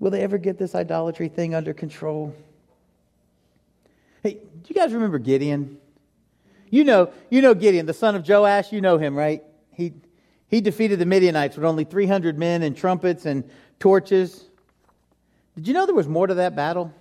will 0.00 0.10
they 0.10 0.22
ever 0.22 0.38
get 0.38 0.58
this 0.58 0.74
idolatry 0.74 1.28
thing 1.28 1.54
under 1.54 1.72
control? 1.72 2.34
Hey, 4.22 4.34
do 4.34 4.66
you 4.66 4.74
guys 4.74 4.92
remember 4.92 5.18
Gideon? 5.18 5.78
You 6.68 6.84
know, 6.84 7.12
you 7.30 7.40
know 7.40 7.54
Gideon, 7.54 7.86
the 7.86 7.94
son 7.94 8.16
of 8.16 8.28
Joash. 8.28 8.72
You 8.72 8.80
know 8.80 8.98
him, 8.98 9.16
right? 9.16 9.42
He 9.72 9.92
he 10.48 10.60
defeated 10.60 10.98
the 10.98 11.06
Midianites 11.06 11.56
with 11.56 11.64
only 11.64 11.84
300 11.84 12.36
men 12.36 12.62
and 12.64 12.76
trumpets 12.76 13.24
and 13.24 13.48
torches. 13.78 14.44
Did 15.54 15.68
you 15.68 15.74
know 15.74 15.86
there 15.86 15.94
was 15.94 16.08
more 16.08 16.26
to 16.26 16.34
that 16.34 16.56
battle? 16.56 16.92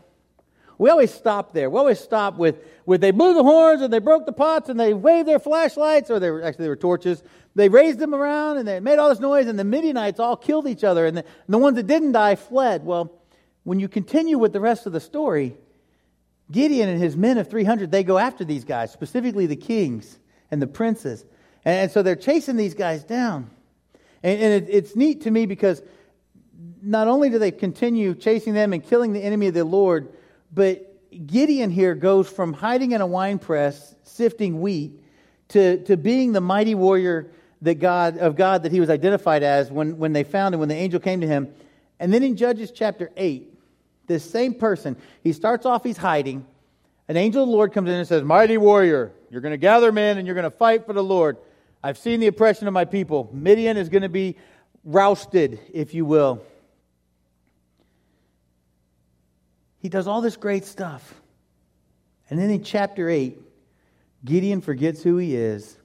We 0.80 0.90
always 0.90 1.14
stop 1.14 1.52
there. 1.52 1.70
We 1.70 1.78
always 1.78 2.00
stop 2.00 2.38
with, 2.38 2.56
with 2.86 3.02
they 3.02 3.12
blew 3.12 3.34
the 3.34 3.44
horns 3.44 3.82
and 3.82 3.92
they 3.92 4.00
broke 4.00 4.26
the 4.26 4.32
pots 4.32 4.70
and 4.70 4.80
they 4.80 4.94
waved 4.94 5.28
their 5.28 5.38
flashlights, 5.38 6.10
or 6.10 6.20
they 6.20 6.32
were 6.32 6.42
actually 6.42 6.64
they 6.64 6.70
were 6.70 6.78
torches. 6.78 7.22
They 7.54 7.68
raised 7.68 8.00
them 8.00 8.16
around 8.16 8.58
and 8.58 8.68
they 8.68 8.80
made 8.80 8.98
all 8.98 9.10
this 9.10 9.20
noise, 9.20 9.48
and 9.48 9.60
the 9.60 9.66
Midianites 9.66 10.22
all 10.22 10.38
killed 10.38 10.68
each 10.68 10.86
other, 10.86 11.06
and 11.06 11.18
the, 11.18 11.26
and 11.26 11.54
the 11.54 11.58
ones 11.58 11.76
that 11.76 11.86
didn't 11.86 12.14
die 12.14 12.36
fled. 12.36 12.86
Well, 12.86 13.12
when 13.66 13.82
you 13.82 13.90
continue 13.90 14.38
with 14.38 14.54
the 14.54 14.62
rest 14.62 14.86
of 14.86 14.94
the 14.94 15.02
story, 15.02 15.58
Gideon 16.50 16.88
and 16.88 17.02
his 17.02 17.18
men 17.18 17.38
of 17.38 17.50
300, 17.50 17.92
they 17.92 18.06
go 18.06 18.18
after 18.18 18.46
these 18.46 18.64
guys, 18.64 18.92
specifically 18.94 19.48
the 19.48 19.58
kings 19.58 20.18
and 20.50 20.62
the 20.62 20.68
princes. 20.68 21.26
And, 21.66 21.92
so 21.92 22.02
they're 22.04 22.16
chasing 22.16 22.56
these 22.56 22.74
guys 22.74 23.04
down. 23.04 23.50
And, 24.24 24.42
and 24.42 24.64
it, 24.64 24.74
it's 24.74 24.96
neat 24.96 25.22
to 25.24 25.32
me 25.32 25.46
because 25.46 25.84
not 26.82 27.10
only 27.10 27.30
do 27.30 27.38
they 27.38 27.52
continue 27.52 28.16
chasing 28.16 28.54
them 28.54 28.72
and 28.72 28.82
killing 28.82 29.12
the 29.12 29.22
enemy 29.22 29.48
of 29.48 29.54
the 29.54 29.66
Lord, 29.66 30.14
but 30.54 30.86
Gideon 31.28 31.70
here 31.70 31.96
goes 31.96 32.30
from 32.30 32.54
hiding 32.54 32.92
in 32.92 33.02
a 33.02 33.08
wine 33.08 33.40
press, 33.40 33.96
sifting 34.04 34.62
wheat, 34.62 35.04
to, 35.50 35.84
to 35.86 35.98
being 35.98 36.32
the 36.32 36.42
mighty 36.42 36.76
warrior 36.76 37.32
that 37.62 37.76
God, 37.76 38.18
of 38.18 38.36
God 38.36 38.64
that 38.64 38.72
he 38.72 38.80
was 38.80 38.90
identified 38.90 39.44
as 39.44 39.72
when, 39.72 39.98
when 39.98 40.14
they 40.14 40.24
found 40.24 40.54
him, 40.54 40.60
when 40.60 40.70
the 40.70 40.76
angel 40.76 41.00
came 41.00 41.22
to 41.22 41.28
him. 41.28 41.54
And 42.00 42.14
then 42.14 42.24
in 42.24 42.38
Judges 42.38 42.72
chapter 42.72 43.12
8, 43.18 43.52
this 44.08 44.30
same 44.30 44.54
person, 44.54 44.96
he 45.24 45.34
starts 45.34 45.66
off, 45.66 45.84
he's 45.84 45.98
hiding. 45.98 46.46
An 47.08 47.18
angel 47.18 47.44
of 47.44 47.50
the 47.50 47.56
Lord 47.56 47.74
comes 47.74 47.90
in 47.90 47.96
and 47.96 48.08
says, 48.08 48.24
Mighty 48.24 48.58
warrior, 48.58 49.12
you're 49.30 49.42
going 49.42 49.52
to 49.52 49.58
gather 49.58 49.92
men 49.92 50.18
and 50.18 50.28
you're 50.28 50.36
going 50.36 50.50
to 50.50 50.52
fight 50.56 50.86
for 50.86 50.94
the 50.94 51.04
Lord. 51.04 51.38
I've 51.84 51.98
seen 51.98 52.20
the 52.20 52.28
oppression 52.28 52.68
of 52.68 52.74
my 52.74 52.86
people. 52.86 53.30
Midian 53.34 53.78
is 53.78 53.90
going 53.90 54.04
to 54.04 54.10
be 54.10 54.38
rousted, 54.84 55.60
if 55.74 55.94
you 55.94 56.06
will. 56.06 56.44
He 59.80 59.90
does 59.90 60.08
all 60.08 60.22
this 60.22 60.36
great 60.36 60.66
stuff. 60.66 61.14
And 62.30 62.40
then 62.40 62.50
in 62.50 62.64
chapter 62.64 63.10
8, 63.10 63.38
Gideon 64.24 64.62
forgets 64.62 65.02
who 65.02 65.18
he 65.18 65.36
is 65.36 65.78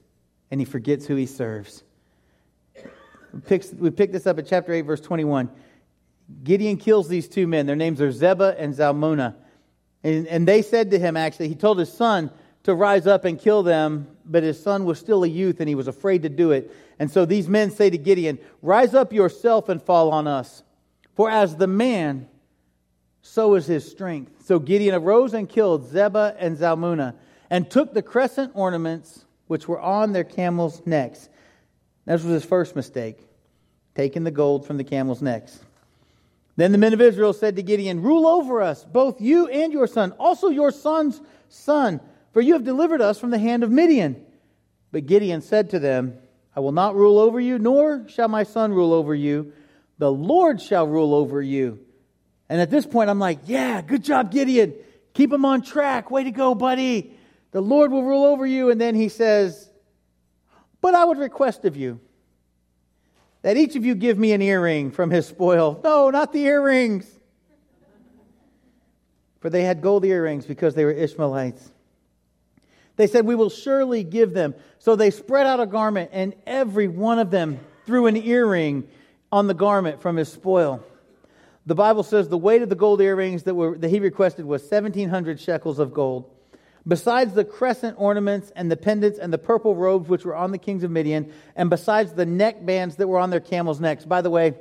and 0.51 0.61
he 0.61 0.65
forgets 0.65 1.05
who 1.05 1.15
he 1.15 1.25
serves. 1.25 1.83
We 3.33 3.41
pick, 3.41 3.65
we 3.77 3.89
pick 3.89 4.11
this 4.11 4.27
up 4.27 4.37
at 4.37 4.47
chapter 4.47 4.73
8, 4.73 4.81
verse 4.81 5.01
21. 5.01 5.49
Gideon 6.43 6.77
kills 6.77 7.07
these 7.07 7.27
two 7.27 7.47
men. 7.47 7.65
Their 7.65 7.75
names 7.75 8.01
are 8.01 8.09
Zebah 8.09 8.55
and 8.57 8.73
Zalmunna. 8.73 9.35
And, 10.03 10.27
and 10.27 10.47
they 10.47 10.61
said 10.61 10.91
to 10.91 10.99
him, 10.99 11.17
actually, 11.17 11.49
he 11.49 11.55
told 11.55 11.79
his 11.79 11.91
son 11.91 12.31
to 12.63 12.73
rise 12.73 13.07
up 13.07 13.25
and 13.25 13.39
kill 13.39 13.63
them, 13.63 14.07
but 14.25 14.43
his 14.43 14.61
son 14.61 14.85
was 14.85 14.99
still 14.99 15.23
a 15.23 15.27
youth 15.27 15.59
and 15.59 15.69
he 15.69 15.75
was 15.75 15.87
afraid 15.87 16.23
to 16.23 16.29
do 16.29 16.51
it. 16.51 16.71
And 16.99 17.11
so 17.11 17.25
these 17.25 17.47
men 17.47 17.71
say 17.71 17.89
to 17.89 17.97
Gideon, 17.97 18.39
Rise 18.61 18.93
up 18.93 19.13
yourself 19.13 19.69
and 19.69 19.81
fall 19.81 20.11
on 20.11 20.27
us. 20.27 20.63
For 21.15 21.29
as 21.29 21.55
the 21.55 21.67
man, 21.67 22.27
so 23.27 23.55
is 23.55 23.65
his 23.65 23.89
strength. 23.89 24.45
So 24.45 24.59
Gideon 24.59 24.93
arose 24.93 25.33
and 25.33 25.49
killed 25.49 25.89
Zebah 25.89 26.35
and 26.37 26.55
Zalmunna 26.55 27.15
and 27.49 27.69
took 27.69 27.91
the 27.91 28.03
crescent 28.03 28.51
ornaments 28.53 29.25
which 29.47 29.67
were 29.67 29.79
on 29.79 30.13
their 30.13 30.23
camels' 30.23 30.83
necks. 30.85 31.27
This 32.05 32.23
was 32.23 32.31
his 32.31 32.45
first 32.45 32.75
mistake, 32.75 33.17
taking 33.95 34.23
the 34.23 34.31
gold 34.31 34.67
from 34.67 34.77
the 34.77 34.83
camels' 34.83 35.23
necks. 35.23 35.59
Then 36.55 36.71
the 36.71 36.77
men 36.77 36.93
of 36.93 37.01
Israel 37.01 37.33
said 37.33 37.55
to 37.55 37.63
Gideon, 37.63 38.03
Rule 38.03 38.27
over 38.27 38.61
us, 38.61 38.85
both 38.85 39.19
you 39.19 39.47
and 39.47 39.73
your 39.73 39.87
son, 39.87 40.11
also 40.19 40.49
your 40.49 40.69
son's 40.69 41.19
son, 41.49 41.99
for 42.31 42.41
you 42.41 42.53
have 42.53 42.63
delivered 42.63 43.01
us 43.01 43.19
from 43.19 43.31
the 43.31 43.39
hand 43.39 43.63
of 43.63 43.71
Midian. 43.71 44.23
But 44.91 45.07
Gideon 45.07 45.41
said 45.41 45.71
to 45.71 45.79
them, 45.79 46.19
I 46.55 46.59
will 46.59 46.71
not 46.71 46.95
rule 46.95 47.17
over 47.17 47.39
you, 47.39 47.57
nor 47.57 48.07
shall 48.07 48.27
my 48.27 48.43
son 48.43 48.71
rule 48.71 48.93
over 48.93 49.15
you. 49.15 49.51
The 49.97 50.11
Lord 50.11 50.61
shall 50.61 50.87
rule 50.87 51.15
over 51.15 51.41
you. 51.41 51.84
And 52.49 52.61
at 52.61 52.69
this 52.69 52.85
point, 52.85 53.09
I'm 53.09 53.19
like, 53.19 53.39
Yeah, 53.45 53.81
good 53.81 54.03
job, 54.03 54.31
Gideon. 54.31 54.73
Keep 55.13 55.31
him 55.31 55.45
on 55.45 55.61
track. 55.61 56.11
Way 56.11 56.25
to 56.25 56.31
go, 56.31 56.55
buddy. 56.55 57.17
The 57.51 57.61
Lord 57.61 57.91
will 57.91 58.03
rule 58.03 58.25
over 58.25 58.45
you. 58.45 58.69
And 58.69 58.79
then 58.79 58.95
he 58.95 59.09
says, 59.09 59.69
But 60.81 60.93
I 60.93 61.05
would 61.05 61.17
request 61.17 61.65
of 61.65 61.77
you 61.77 61.99
that 63.41 63.57
each 63.57 63.75
of 63.75 63.85
you 63.85 63.95
give 63.95 64.17
me 64.17 64.33
an 64.33 64.41
earring 64.41 64.91
from 64.91 65.11
his 65.11 65.27
spoil. 65.27 65.79
No, 65.83 66.09
not 66.09 66.33
the 66.33 66.43
earrings. 66.43 67.07
For 69.39 69.51
they 69.51 69.61
had 69.61 69.81
gold 69.81 70.03
earrings 70.03 70.47
because 70.47 70.73
they 70.73 70.83
were 70.83 70.91
Ishmaelites. 70.91 71.71
They 72.95 73.07
said, 73.07 73.25
We 73.25 73.35
will 73.35 73.51
surely 73.51 74.03
give 74.03 74.33
them. 74.33 74.55
So 74.79 74.95
they 74.95 75.11
spread 75.11 75.45
out 75.45 75.59
a 75.59 75.65
garment, 75.65 76.09
and 76.13 76.33
every 76.47 76.87
one 76.87 77.19
of 77.19 77.29
them 77.29 77.59
threw 77.85 78.07
an 78.07 78.17
earring 78.17 78.87
on 79.31 79.47
the 79.47 79.53
garment 79.53 80.01
from 80.01 80.15
his 80.15 80.31
spoil. 80.31 80.83
The 81.65 81.75
Bible 81.75 82.03
says 82.03 82.29
the 82.29 82.37
weight 82.37 82.61
of 82.61 82.69
the 82.69 82.75
gold 82.75 83.01
earrings 83.01 83.43
that, 83.43 83.55
were, 83.55 83.77
that 83.77 83.89
he 83.89 83.99
requested 83.99 84.45
was 84.45 84.61
1,700 84.61 85.39
shekels 85.39 85.79
of 85.79 85.93
gold. 85.93 86.31
Besides 86.87 87.33
the 87.33 87.43
crescent 87.43 87.95
ornaments 87.99 88.51
and 88.55 88.69
the 88.69 88.77
pendants 88.77 89.17
and 89.17 89.33
the 89.33 89.39
purple 89.39 89.75
robes 89.75 90.07
which 90.07 90.23
were 90.23 90.35
on 90.35 90.51
the 90.51 90.59
kings 90.59 90.83
of 90.83 90.91
Midian, 90.91 91.33
and 91.55 91.69
besides 91.69 92.13
the 92.13 92.27
neck 92.27 92.63
bands 92.63 92.97
that 92.97 93.07
were 93.07 93.17
on 93.17 93.31
their 93.31 93.39
camels' 93.39 93.79
necks. 93.79 94.05
By 94.05 94.21
the 94.21 94.29
way, 94.29 94.53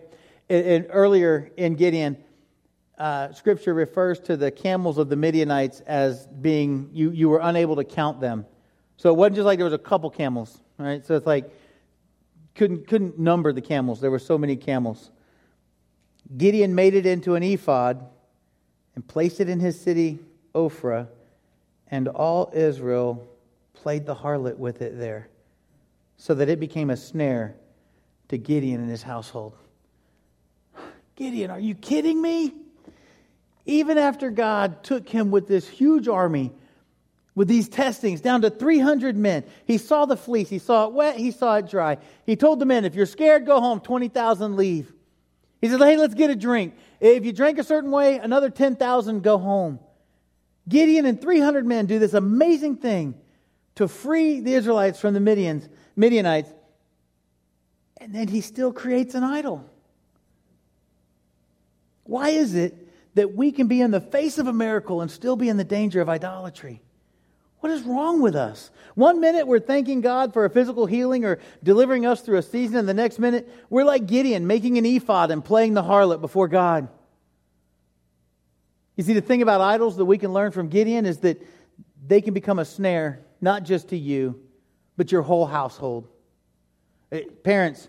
in, 0.49 0.65
in, 0.65 0.85
earlier 0.87 1.51
in 1.59 1.75
Gideon, 1.75 2.17
uh, 2.97 3.33
scripture 3.33 3.75
refers 3.75 4.21
to 4.21 4.39
the 4.39 4.51
camels 4.51 4.97
of 4.97 5.11
the 5.11 5.17
Midianites 5.17 5.81
as 5.81 6.27
being, 6.27 6.89
you, 6.95 7.11
you 7.11 7.29
were 7.29 7.41
unable 7.43 7.77
to 7.77 7.85
count 7.85 8.23
them. 8.23 8.47
So 8.97 9.11
it 9.11 9.17
wasn't 9.17 9.37
just 9.37 9.47
like 9.47 9.59
there 9.59 9.67
was 9.67 9.75
a 9.75 9.79
couple 9.79 10.09
camels, 10.09 10.59
right? 10.79 11.05
So 11.05 11.17
it's 11.17 11.27
like, 11.27 11.51
couldn't, 12.55 12.87
couldn't 12.87 13.19
number 13.19 13.53
the 13.53 13.61
camels. 13.61 14.01
There 14.01 14.11
were 14.11 14.19
so 14.19 14.39
many 14.39 14.57
camels. 14.57 15.11
Gideon 16.37 16.75
made 16.75 16.95
it 16.95 17.07
into 17.07 17.35
an 17.35 17.43
ephod 17.43 18.05
and 18.95 19.07
placed 19.07 19.41
it 19.41 19.49
in 19.49 19.61
his 19.61 19.81
city, 19.81 20.19
Ophrah 20.55 21.09
and 21.95 22.09
all 22.09 22.51
Israel 22.53 23.25
played 23.73 24.07
the 24.07 24.15
harlot 24.15 24.57
with 24.57 24.83
it 24.83 24.99
there, 24.99 25.29
so 26.17 26.35
that 26.35 26.49
it 26.49 26.59
became 26.59 26.91
a 26.91 26.97
snare 26.97 27.55
to 28.29 28.39
Gideon 28.39 28.81
and 28.81 28.91
his 28.91 29.03
household. 29.03 29.57
Gideon, 31.17 31.51
are 31.51 31.61
you 31.61 31.75
kidding 31.75 32.21
me? 32.21 32.53
Even 33.67 33.97
after 33.97 34.31
God 34.31 34.83
took 34.83 35.09
him 35.09 35.31
with 35.31 35.47
this 35.47 35.69
huge 35.69 36.09
army, 36.09 36.51
with 37.37 37.49
these 37.49 37.69
testings 37.69 38.21
down 38.21 38.43
to 38.43 38.51
300 38.51 39.17
men, 39.17 39.45
he 39.65 39.79
saw 39.79 40.05
the 40.05 40.17
fleece, 40.17 40.49
he 40.49 40.59
saw 40.59 40.87
it 40.87 40.93
wet, 40.93 41.17
he 41.17 41.31
saw 41.31 41.57
it 41.57 41.69
dry. 41.69 41.99
He 42.27 42.37
told 42.37 42.59
the 42.59 42.67
men, 42.67 42.85
if 42.85 42.95
you're 42.95 43.07
scared, 43.07 43.47
go 43.47 43.61
home, 43.61 43.81
20,000 43.81 44.57
leave. 44.57 44.93
He 45.65 45.71
says, 45.71 45.81
hey, 45.81 45.97
let's 45.97 46.13
get 46.13 46.29
a 46.29 46.37
drink. 46.37 46.75
If 47.01 47.25
you 47.25 47.33
drink 47.33 47.59
a 47.59 47.65
certain 47.65 47.91
way, 47.91 48.19
another 48.19 48.51
10,000 48.51 49.23
go 49.23 49.39
home. 49.39 49.79
Gideon 50.69 51.07
and 51.07 51.19
300 51.19 51.65
men 51.65 51.87
do 51.87 51.99
this 51.99 52.13
amazing 52.13 52.77
thing 52.77 53.15
to 53.77 53.89
free 53.89 54.41
the 54.41 54.53
Israelites 54.53 55.01
from 55.01 55.15
the 55.15 55.21
Midians, 55.21 55.67
Midianites, 55.97 56.51
and 57.97 58.15
then 58.15 58.29
he 58.29 58.43
still 58.43 58.75
creates 58.75 59.15
an 59.15 59.25
idol. 59.25 59.65
Why 62.03 62.29
is 62.29 62.55
it 62.55 62.75
that 63.15 63.35
we 63.35 63.51
can 63.51 63.67
be 63.67 63.81
in 63.81 63.91
the 63.91 64.03
face 64.03 64.37
of 64.37 64.47
a 64.47 64.53
miracle 64.53 65.01
and 65.01 65.11
still 65.11 65.35
be 65.35 65.49
in 65.49 65.57
the 65.57 65.65
danger 65.65 66.03
of 66.03 66.11
idolatry? 66.11 66.83
What 67.65 67.73
is 67.73 67.83
wrong 67.85 68.21
with 68.21 68.37
us? 68.37 68.71
One 68.95 69.23
minute 69.23 69.47
we're 69.47 69.59
thanking 69.59 70.03
God 70.03 70.35
for 70.35 70.45
a 70.45 70.51
physical 70.51 70.85
healing 70.85 71.25
or 71.25 71.39
delivering 71.63 72.05
us 72.05 72.21
through 72.21 72.37
a 72.37 72.43
season, 72.43 72.77
and 72.77 72.87
the 72.87 72.93
next 72.93 73.19
minute 73.19 73.51
we're 73.71 73.87
like 73.87 74.05
Gideon, 74.05 74.47
making 74.47 74.77
an 74.77 74.85
ephod 74.85 75.31
and 75.31 75.43
playing 75.43 75.73
the 75.73 75.83
harlot 75.83 76.21
before 76.21 76.47
God. 76.47 76.89
You 78.97 79.03
see, 79.03 79.15
the 79.15 79.23
thing 79.23 79.41
about 79.41 79.63
idols 79.63 79.97
that 79.97 80.05
we 80.05 80.19
can 80.19 80.35
learn 80.35 80.53
from 80.53 80.69
Gideon 80.69 81.07
is 81.07 81.21
that 81.21 81.41
they 82.07 82.21
can 82.21 82.35
become 82.35 82.59
a 82.59 82.67
snare, 82.67 83.25
not 83.41 83.63
just 83.63 83.89
to 83.89 83.97
you, 83.97 84.43
but 84.99 85.11
your 85.11 85.23
whole 85.23 85.47
household. 85.47 86.07
Eh, 87.13 87.23
parents, 87.45 87.89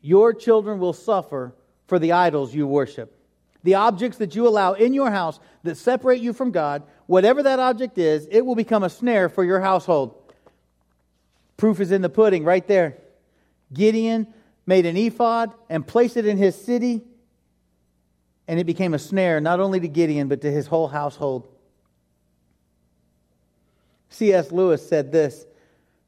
your 0.00 0.32
children 0.32 0.78
will 0.78 0.94
suffer 0.94 1.54
for 1.86 1.98
the 1.98 2.12
idols 2.12 2.54
you 2.54 2.66
worship. 2.66 3.14
The 3.62 3.74
objects 3.74 4.16
that 4.18 4.34
you 4.34 4.48
allow 4.48 4.72
in 4.72 4.94
your 4.94 5.10
house 5.10 5.38
that 5.64 5.76
separate 5.76 6.22
you 6.22 6.32
from 6.32 6.50
God, 6.50 6.82
whatever 7.12 7.42
that 7.42 7.58
object 7.58 7.98
is, 7.98 8.26
it 8.30 8.40
will 8.40 8.54
become 8.54 8.82
a 8.82 8.88
snare 8.88 9.28
for 9.28 9.44
your 9.44 9.60
household. 9.60 10.14
Proof 11.58 11.78
is 11.78 11.92
in 11.92 12.00
the 12.00 12.08
pudding 12.08 12.42
right 12.42 12.66
there. 12.66 12.96
Gideon 13.70 14.26
made 14.64 14.86
an 14.86 14.96
ephod 14.96 15.52
and 15.68 15.86
placed 15.86 16.16
it 16.16 16.24
in 16.24 16.38
his 16.38 16.54
city, 16.56 17.02
and 18.48 18.58
it 18.58 18.64
became 18.64 18.94
a 18.94 18.98
snare 18.98 19.42
not 19.42 19.60
only 19.60 19.78
to 19.78 19.88
Gideon, 19.88 20.28
but 20.28 20.40
to 20.40 20.50
his 20.50 20.66
whole 20.66 20.88
household. 20.88 21.46
C.S. 24.08 24.50
Lewis 24.50 24.88
said 24.88 25.12
this 25.12 25.44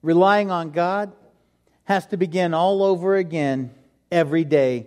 relying 0.01 0.51
on 0.51 0.71
God 0.71 1.13
has 1.85 2.07
to 2.07 2.17
begin 2.17 2.55
all 2.55 2.83
over 2.83 3.17
again 3.17 3.75
every 4.11 4.45
day 4.45 4.87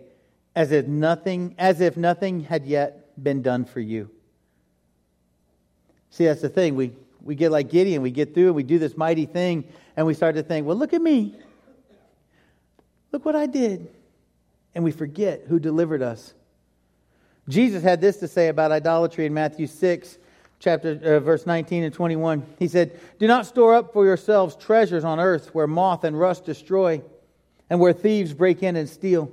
as 0.55 0.71
if 0.71 0.87
nothing 0.87 1.53
as 1.59 1.79
if 1.79 1.95
nothing 1.95 2.39
had 2.39 2.65
yet 2.65 3.23
been 3.23 3.43
done 3.43 3.65
for 3.65 3.79
you. 3.79 4.09
See, 6.09 6.25
that's 6.25 6.41
the 6.41 6.49
thing. 6.49 6.75
We 6.75 6.93
we 7.21 7.35
get 7.35 7.51
like 7.51 7.69
Gideon, 7.69 8.01
we 8.01 8.11
get 8.11 8.33
through 8.33 8.47
and 8.47 8.55
we 8.55 8.63
do 8.63 8.79
this 8.79 8.95
mighty 8.95 9.25
thing, 9.25 9.65
and 9.97 10.05
we 10.05 10.13
start 10.13 10.35
to 10.35 10.43
think, 10.43 10.65
well, 10.65 10.77
look 10.77 10.93
at 10.93 11.01
me. 11.01 11.35
Look 13.11 13.25
what 13.25 13.35
I 13.35 13.45
did. 13.47 13.89
And 14.73 14.83
we 14.83 14.91
forget 14.91 15.43
who 15.47 15.59
delivered 15.59 16.01
us. 16.01 16.33
Jesus 17.49 17.83
had 17.83 17.99
this 17.99 18.17
to 18.17 18.27
say 18.27 18.47
about 18.47 18.71
idolatry 18.71 19.25
in 19.25 19.33
Matthew 19.33 19.67
6, 19.67 20.17
chapter 20.59 20.99
uh, 21.03 21.19
verse 21.19 21.45
19 21.45 21.83
and 21.83 21.93
21. 21.93 22.45
He 22.59 22.67
said, 22.67 22.97
"Do 23.19 23.27
not 23.27 23.45
store 23.45 23.75
up 23.75 23.91
for 23.91 24.05
yourselves 24.05 24.55
treasures 24.55 25.03
on 25.03 25.19
earth 25.19 25.53
where 25.53 25.67
moth 25.67 26.03
and 26.03 26.17
rust 26.17 26.45
destroy 26.45 27.01
and 27.69 27.79
where 27.79 27.93
thieves 27.93 28.33
break 28.33 28.63
in 28.63 28.75
and 28.75 28.87
steal. 28.87 29.31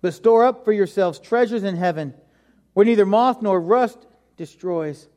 But 0.00 0.14
store 0.14 0.44
up 0.44 0.64
for 0.64 0.72
yourselves 0.72 1.18
treasures 1.18 1.62
in 1.62 1.76
heaven, 1.76 2.14
where 2.74 2.86
neither 2.86 3.06
moth 3.06 3.42
nor 3.42 3.60
rust 3.60 4.06
destroys, 4.36 5.08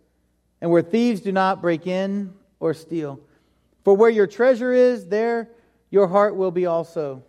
and 0.62 0.72
where 0.72 0.82
thieves 0.82 1.22
do 1.22 1.32
not 1.32 1.62
break 1.62 1.88
in 1.88 2.34
or 2.60 2.74
steal. 2.74 3.20
For 3.84 3.96
where 3.96 4.10
your 4.10 4.28
treasure 4.28 4.74
is, 4.74 5.08
there 5.08 5.50
your 5.90 6.08
heart 6.08 6.36
will 6.36 6.52
be 6.52 6.66
also. 6.66 7.24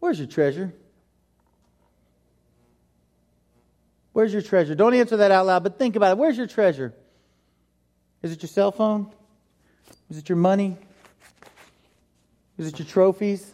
Where's 0.00 0.18
your 0.18 0.28
treasure? 0.28 0.72
Where's 4.12 4.32
your 4.32 4.42
treasure? 4.42 4.74
Don't 4.74 4.94
answer 4.94 5.18
that 5.18 5.30
out 5.30 5.46
loud, 5.46 5.62
but 5.62 5.78
think 5.78 5.94
about 5.94 6.12
it. 6.12 6.18
Where's 6.18 6.36
your 6.36 6.46
treasure? 6.46 6.94
Is 8.22 8.32
it 8.32 8.42
your 8.42 8.48
cell 8.48 8.72
phone? 8.72 9.12
Is 10.10 10.18
it 10.18 10.28
your 10.28 10.36
money? 10.36 10.76
Is 12.56 12.66
it 12.66 12.78
your 12.78 12.86
trophies? 12.88 13.52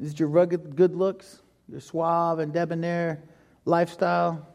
Is 0.00 0.12
it 0.12 0.20
your 0.20 0.28
rugged 0.28 0.76
good 0.76 0.94
looks, 0.94 1.40
your 1.68 1.80
suave 1.80 2.38
and 2.38 2.52
debonair 2.52 3.22
lifestyle? 3.64 4.46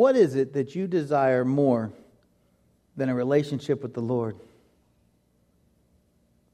What 0.00 0.16
is 0.16 0.34
it 0.34 0.54
that 0.54 0.74
you 0.74 0.86
desire 0.86 1.44
more 1.44 1.92
than 2.96 3.10
a 3.10 3.14
relationship 3.14 3.82
with 3.82 3.92
the 3.92 4.00
Lord? 4.00 4.34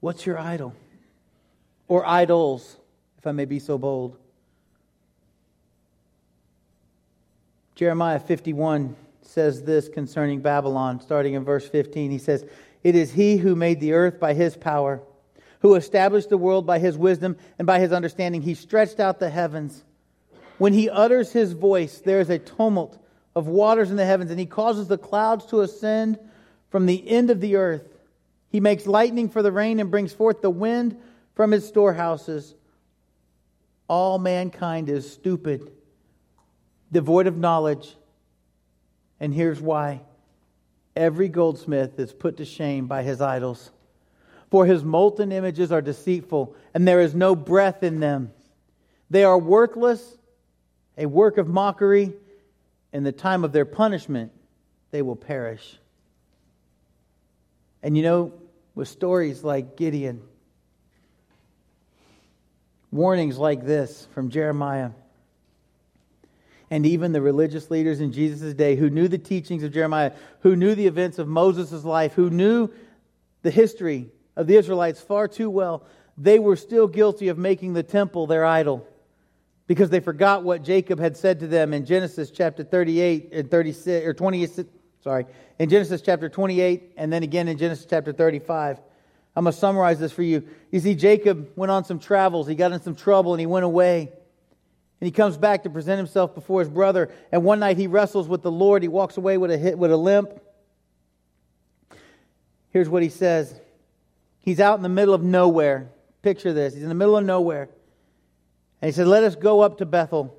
What's 0.01 0.25
your 0.25 0.37
idol? 0.37 0.75
Or 1.87 2.05
idols, 2.05 2.75
if 3.17 3.25
I 3.25 3.31
may 3.31 3.45
be 3.45 3.59
so 3.59 3.77
bold? 3.77 4.17
Jeremiah 7.75 8.19
51 8.19 8.97
says 9.21 9.63
this 9.63 9.87
concerning 9.87 10.41
Babylon, 10.41 10.99
starting 10.99 11.35
in 11.35 11.45
verse 11.45 11.69
15. 11.69 12.11
He 12.11 12.17
says, 12.17 12.45
It 12.83 12.97
is 12.97 13.13
he 13.13 13.37
who 13.37 13.55
made 13.55 13.79
the 13.79 13.93
earth 13.93 14.19
by 14.19 14.33
his 14.33 14.57
power, 14.57 15.01
who 15.61 15.75
established 15.75 16.27
the 16.27 16.37
world 16.37 16.67
by 16.67 16.79
his 16.79 16.97
wisdom 16.97 17.37
and 17.57 17.65
by 17.65 17.79
his 17.79 17.93
understanding. 17.93 18.41
He 18.41 18.55
stretched 18.55 18.99
out 18.99 19.19
the 19.19 19.29
heavens. 19.29 19.85
When 20.57 20.73
he 20.73 20.89
utters 20.89 21.31
his 21.31 21.53
voice, 21.53 22.01
there 22.03 22.19
is 22.19 22.29
a 22.29 22.39
tumult 22.39 23.01
of 23.37 23.47
waters 23.47 23.91
in 23.91 23.97
the 23.97 24.05
heavens, 24.05 24.31
and 24.31 24.39
he 24.39 24.47
causes 24.47 24.87
the 24.87 24.97
clouds 24.97 25.45
to 25.45 25.61
ascend 25.61 26.17
from 26.71 26.87
the 26.87 27.07
end 27.07 27.29
of 27.29 27.39
the 27.39 27.55
earth. 27.55 27.87
He 28.49 28.59
makes 28.59 28.87
lightning 28.87 29.29
for 29.29 29.43
the 29.43 29.51
rain 29.51 29.79
and 29.79 29.91
brings 29.91 30.11
forth 30.11 30.41
the 30.41 30.49
wind 30.49 30.99
from 31.35 31.51
his 31.51 31.67
storehouses. 31.67 32.55
All 33.87 34.17
mankind 34.17 34.89
is 34.89 35.13
stupid, 35.13 35.69
devoid 36.91 37.27
of 37.27 37.37
knowledge. 37.37 37.95
And 39.19 39.31
here's 39.31 39.61
why 39.61 40.01
every 40.95 41.29
goldsmith 41.29 41.99
is 41.99 42.11
put 42.11 42.37
to 42.37 42.45
shame 42.45 42.87
by 42.87 43.03
his 43.03 43.21
idols. 43.21 43.69
For 44.49 44.65
his 44.65 44.83
molten 44.83 45.31
images 45.31 45.71
are 45.71 45.81
deceitful, 45.83 46.55
and 46.73 46.87
there 46.87 47.01
is 47.01 47.13
no 47.13 47.35
breath 47.35 47.83
in 47.83 47.99
them. 47.99 48.31
They 49.11 49.23
are 49.23 49.37
worthless, 49.37 50.17
a 50.97 51.05
work 51.05 51.37
of 51.37 51.47
mockery. 51.47 52.13
In 52.93 53.03
the 53.03 53.11
time 53.11 53.43
of 53.43 53.51
their 53.51 53.65
punishment, 53.65 54.31
they 54.91 55.01
will 55.01 55.15
perish. 55.15 55.77
And 57.83 57.95
you 57.95 58.03
know, 58.03 58.33
with 58.75 58.87
stories 58.87 59.43
like 59.43 59.75
Gideon, 59.75 60.21
warnings 62.91 63.37
like 63.37 63.65
this 63.65 64.07
from 64.13 64.29
Jeremiah, 64.29 64.91
and 66.69 66.85
even 66.85 67.11
the 67.11 67.21
religious 67.21 67.71
leaders 67.71 68.01
in 68.01 68.11
Jesus' 68.11 68.53
day 68.53 68.75
who 68.75 68.89
knew 68.89 69.07
the 69.07 69.17
teachings 69.17 69.63
of 69.63 69.71
Jeremiah, 69.71 70.11
who 70.41 70.55
knew 70.55 70.75
the 70.75 70.87
events 70.87 71.17
of 71.17 71.27
Moses' 71.27 71.83
life, 71.83 72.13
who 72.13 72.29
knew 72.29 72.69
the 73.41 73.51
history 73.51 74.09
of 74.35 74.47
the 74.47 74.57
Israelites 74.57 74.99
far 74.99 75.27
too 75.27 75.49
well, 75.49 75.85
they 76.17 76.39
were 76.39 76.55
still 76.55 76.87
guilty 76.87 77.29
of 77.29 77.37
making 77.37 77.73
the 77.73 77.83
temple 77.83 78.27
their 78.27 78.45
idol 78.45 78.85
because 79.67 79.89
they 79.89 79.99
forgot 79.99 80.43
what 80.43 80.63
Jacob 80.63 80.99
had 80.99 81.15
said 81.15 81.39
to 81.41 81.47
them 81.47 81.73
in 81.73 81.85
Genesis 81.85 82.31
chapter 82.31 82.63
38 82.63 83.29
and 83.33 83.51
36 83.51 84.05
or 84.05 84.13
26 84.13 84.69
sorry 85.03 85.25
in 85.59 85.69
Genesis 85.69 86.01
chapter 86.01 86.29
28 86.29 86.93
and 86.97 87.11
then 87.11 87.23
again 87.23 87.47
in 87.47 87.57
Genesis 87.57 87.85
chapter 87.89 88.11
35 88.11 88.79
I'm 89.35 89.43
going 89.43 89.53
to 89.53 89.59
summarize 89.59 89.99
this 89.99 90.11
for 90.11 90.23
you 90.23 90.47
you 90.71 90.79
see 90.79 90.95
Jacob 90.95 91.49
went 91.55 91.71
on 91.71 91.83
some 91.85 91.99
travels 91.99 92.47
he 92.47 92.55
got 92.55 92.71
in 92.71 92.81
some 92.81 92.95
trouble 92.95 93.33
and 93.33 93.39
he 93.39 93.45
went 93.45 93.65
away 93.65 94.11
and 94.99 95.05
he 95.05 95.11
comes 95.11 95.37
back 95.37 95.63
to 95.63 95.69
present 95.69 95.97
himself 95.97 96.33
before 96.33 96.59
his 96.59 96.69
brother. 96.69 97.09
And 97.31 97.43
one 97.43 97.59
night 97.59 97.77
he 97.77 97.87
wrestles 97.87 98.27
with 98.27 98.41
the 98.41 98.51
Lord. 98.51 98.81
He 98.81 98.87
walks 98.87 99.17
away 99.17 99.37
with 99.37 99.51
a 99.51 99.57
hit, 99.57 99.77
with 99.77 99.91
a 99.91 99.97
limp. 99.97 100.31
Here's 102.71 102.89
what 102.89 103.03
he 103.03 103.09
says. 103.09 103.53
He's 104.39 104.59
out 104.59 104.77
in 104.77 104.83
the 104.83 104.89
middle 104.89 105.13
of 105.13 105.21
nowhere. 105.21 105.89
Picture 106.23 106.51
this. 106.51 106.73
He's 106.73 106.83
in 106.83 106.89
the 106.89 106.95
middle 106.95 107.15
of 107.15 107.25
nowhere. 107.25 107.69
And 108.81 108.89
he 108.89 108.93
said, 108.93 109.07
Let 109.07 109.23
us 109.23 109.35
go 109.35 109.61
up 109.61 109.77
to 109.79 109.85
Bethel, 109.85 110.35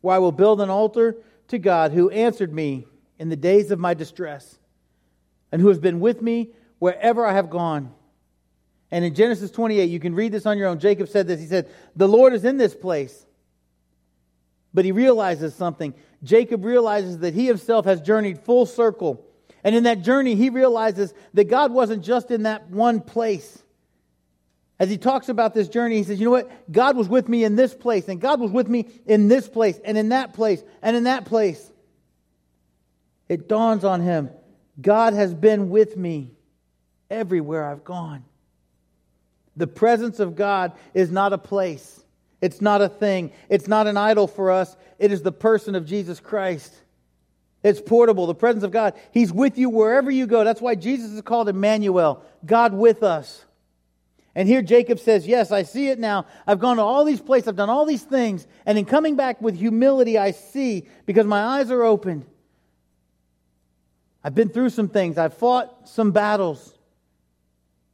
where 0.00 0.16
I 0.16 0.18
will 0.18 0.32
build 0.32 0.60
an 0.60 0.70
altar 0.70 1.16
to 1.48 1.58
God 1.58 1.92
who 1.92 2.10
answered 2.10 2.52
me 2.52 2.86
in 3.18 3.28
the 3.28 3.36
days 3.36 3.70
of 3.70 3.78
my 3.78 3.94
distress, 3.94 4.58
and 5.52 5.60
who 5.60 5.68
has 5.68 5.78
been 5.78 6.00
with 6.00 6.20
me 6.20 6.50
wherever 6.78 7.24
I 7.24 7.32
have 7.32 7.50
gone. 7.50 7.92
And 8.90 9.04
in 9.04 9.14
Genesis 9.14 9.50
28, 9.50 9.84
you 9.86 10.00
can 10.00 10.14
read 10.14 10.32
this 10.32 10.46
on 10.46 10.58
your 10.58 10.68
own. 10.68 10.78
Jacob 10.78 11.08
said 11.08 11.26
this. 11.26 11.40
He 11.40 11.46
said, 11.46 11.68
The 11.96 12.08
Lord 12.08 12.32
is 12.32 12.44
in 12.44 12.58
this 12.58 12.74
place 12.74 13.24
but 14.74 14.84
he 14.84 14.92
realizes 14.92 15.54
something. 15.54 15.94
Jacob 16.24 16.64
realizes 16.64 17.18
that 17.18 17.32
he 17.32 17.46
himself 17.46 17.86
has 17.86 18.00
journeyed 18.00 18.40
full 18.40 18.66
circle. 18.66 19.24
And 19.62 19.74
in 19.74 19.84
that 19.84 20.02
journey, 20.02 20.34
he 20.34 20.50
realizes 20.50 21.14
that 21.32 21.44
God 21.44 21.72
wasn't 21.72 22.04
just 22.04 22.30
in 22.30 22.42
that 22.42 22.68
one 22.68 23.00
place. 23.00 23.62
As 24.78 24.90
he 24.90 24.98
talks 24.98 25.28
about 25.28 25.54
this 25.54 25.68
journey, 25.68 25.96
he 25.96 26.02
says, 26.02 26.18
You 26.18 26.24
know 26.24 26.32
what? 26.32 26.72
God 26.72 26.96
was 26.96 27.08
with 27.08 27.28
me 27.28 27.44
in 27.44 27.56
this 27.56 27.74
place, 27.74 28.08
and 28.08 28.20
God 28.20 28.40
was 28.40 28.50
with 28.50 28.68
me 28.68 28.88
in 29.06 29.28
this 29.28 29.48
place, 29.48 29.78
and 29.84 29.96
in 29.96 30.08
that 30.08 30.34
place, 30.34 30.62
and 30.82 30.96
in 30.96 31.04
that 31.04 31.24
place. 31.24 31.70
It 33.28 33.48
dawns 33.48 33.84
on 33.84 34.00
him 34.00 34.30
God 34.80 35.14
has 35.14 35.32
been 35.32 35.70
with 35.70 35.96
me 35.96 36.32
everywhere 37.10 37.64
I've 37.64 37.84
gone. 37.84 38.24
The 39.56 39.68
presence 39.68 40.18
of 40.18 40.34
God 40.34 40.72
is 40.94 41.10
not 41.12 41.32
a 41.32 41.38
place, 41.38 42.02
It's 42.40 42.60
not 42.60 42.82
a 42.82 42.88
thing. 42.88 43.32
It's 43.48 43.68
not 43.68 43.86
an 43.86 43.96
idol 43.96 44.26
for 44.26 44.50
us. 44.50 44.76
It 44.98 45.12
is 45.12 45.22
the 45.22 45.32
person 45.32 45.74
of 45.74 45.86
Jesus 45.86 46.20
Christ. 46.20 46.74
It's 47.62 47.80
portable, 47.80 48.26
the 48.26 48.34
presence 48.34 48.64
of 48.64 48.72
God. 48.72 48.92
He's 49.12 49.32
with 49.32 49.56
you 49.56 49.70
wherever 49.70 50.10
you 50.10 50.26
go. 50.26 50.44
That's 50.44 50.60
why 50.60 50.74
Jesus 50.74 51.12
is 51.12 51.22
called 51.22 51.48
Emmanuel, 51.48 52.22
God 52.44 52.74
with 52.74 53.02
us. 53.02 53.44
And 54.34 54.48
here 54.48 54.62
Jacob 54.62 54.98
says, 54.98 55.26
Yes, 55.26 55.52
I 55.52 55.62
see 55.62 55.88
it 55.88 55.98
now. 55.98 56.26
I've 56.46 56.58
gone 56.58 56.76
to 56.76 56.82
all 56.82 57.04
these 57.04 57.20
places, 57.20 57.48
I've 57.48 57.56
done 57.56 57.70
all 57.70 57.86
these 57.86 58.02
things. 58.02 58.46
And 58.66 58.76
in 58.76 58.84
coming 58.84 59.16
back 59.16 59.40
with 59.40 59.56
humility, 59.56 60.18
I 60.18 60.32
see 60.32 60.88
because 61.06 61.26
my 61.26 61.42
eyes 61.42 61.70
are 61.70 61.82
opened. 61.82 62.26
I've 64.22 64.34
been 64.34 64.48
through 64.48 64.70
some 64.70 64.88
things, 64.88 65.18
I've 65.18 65.34
fought 65.34 65.88
some 65.88 66.10
battles. 66.10 66.76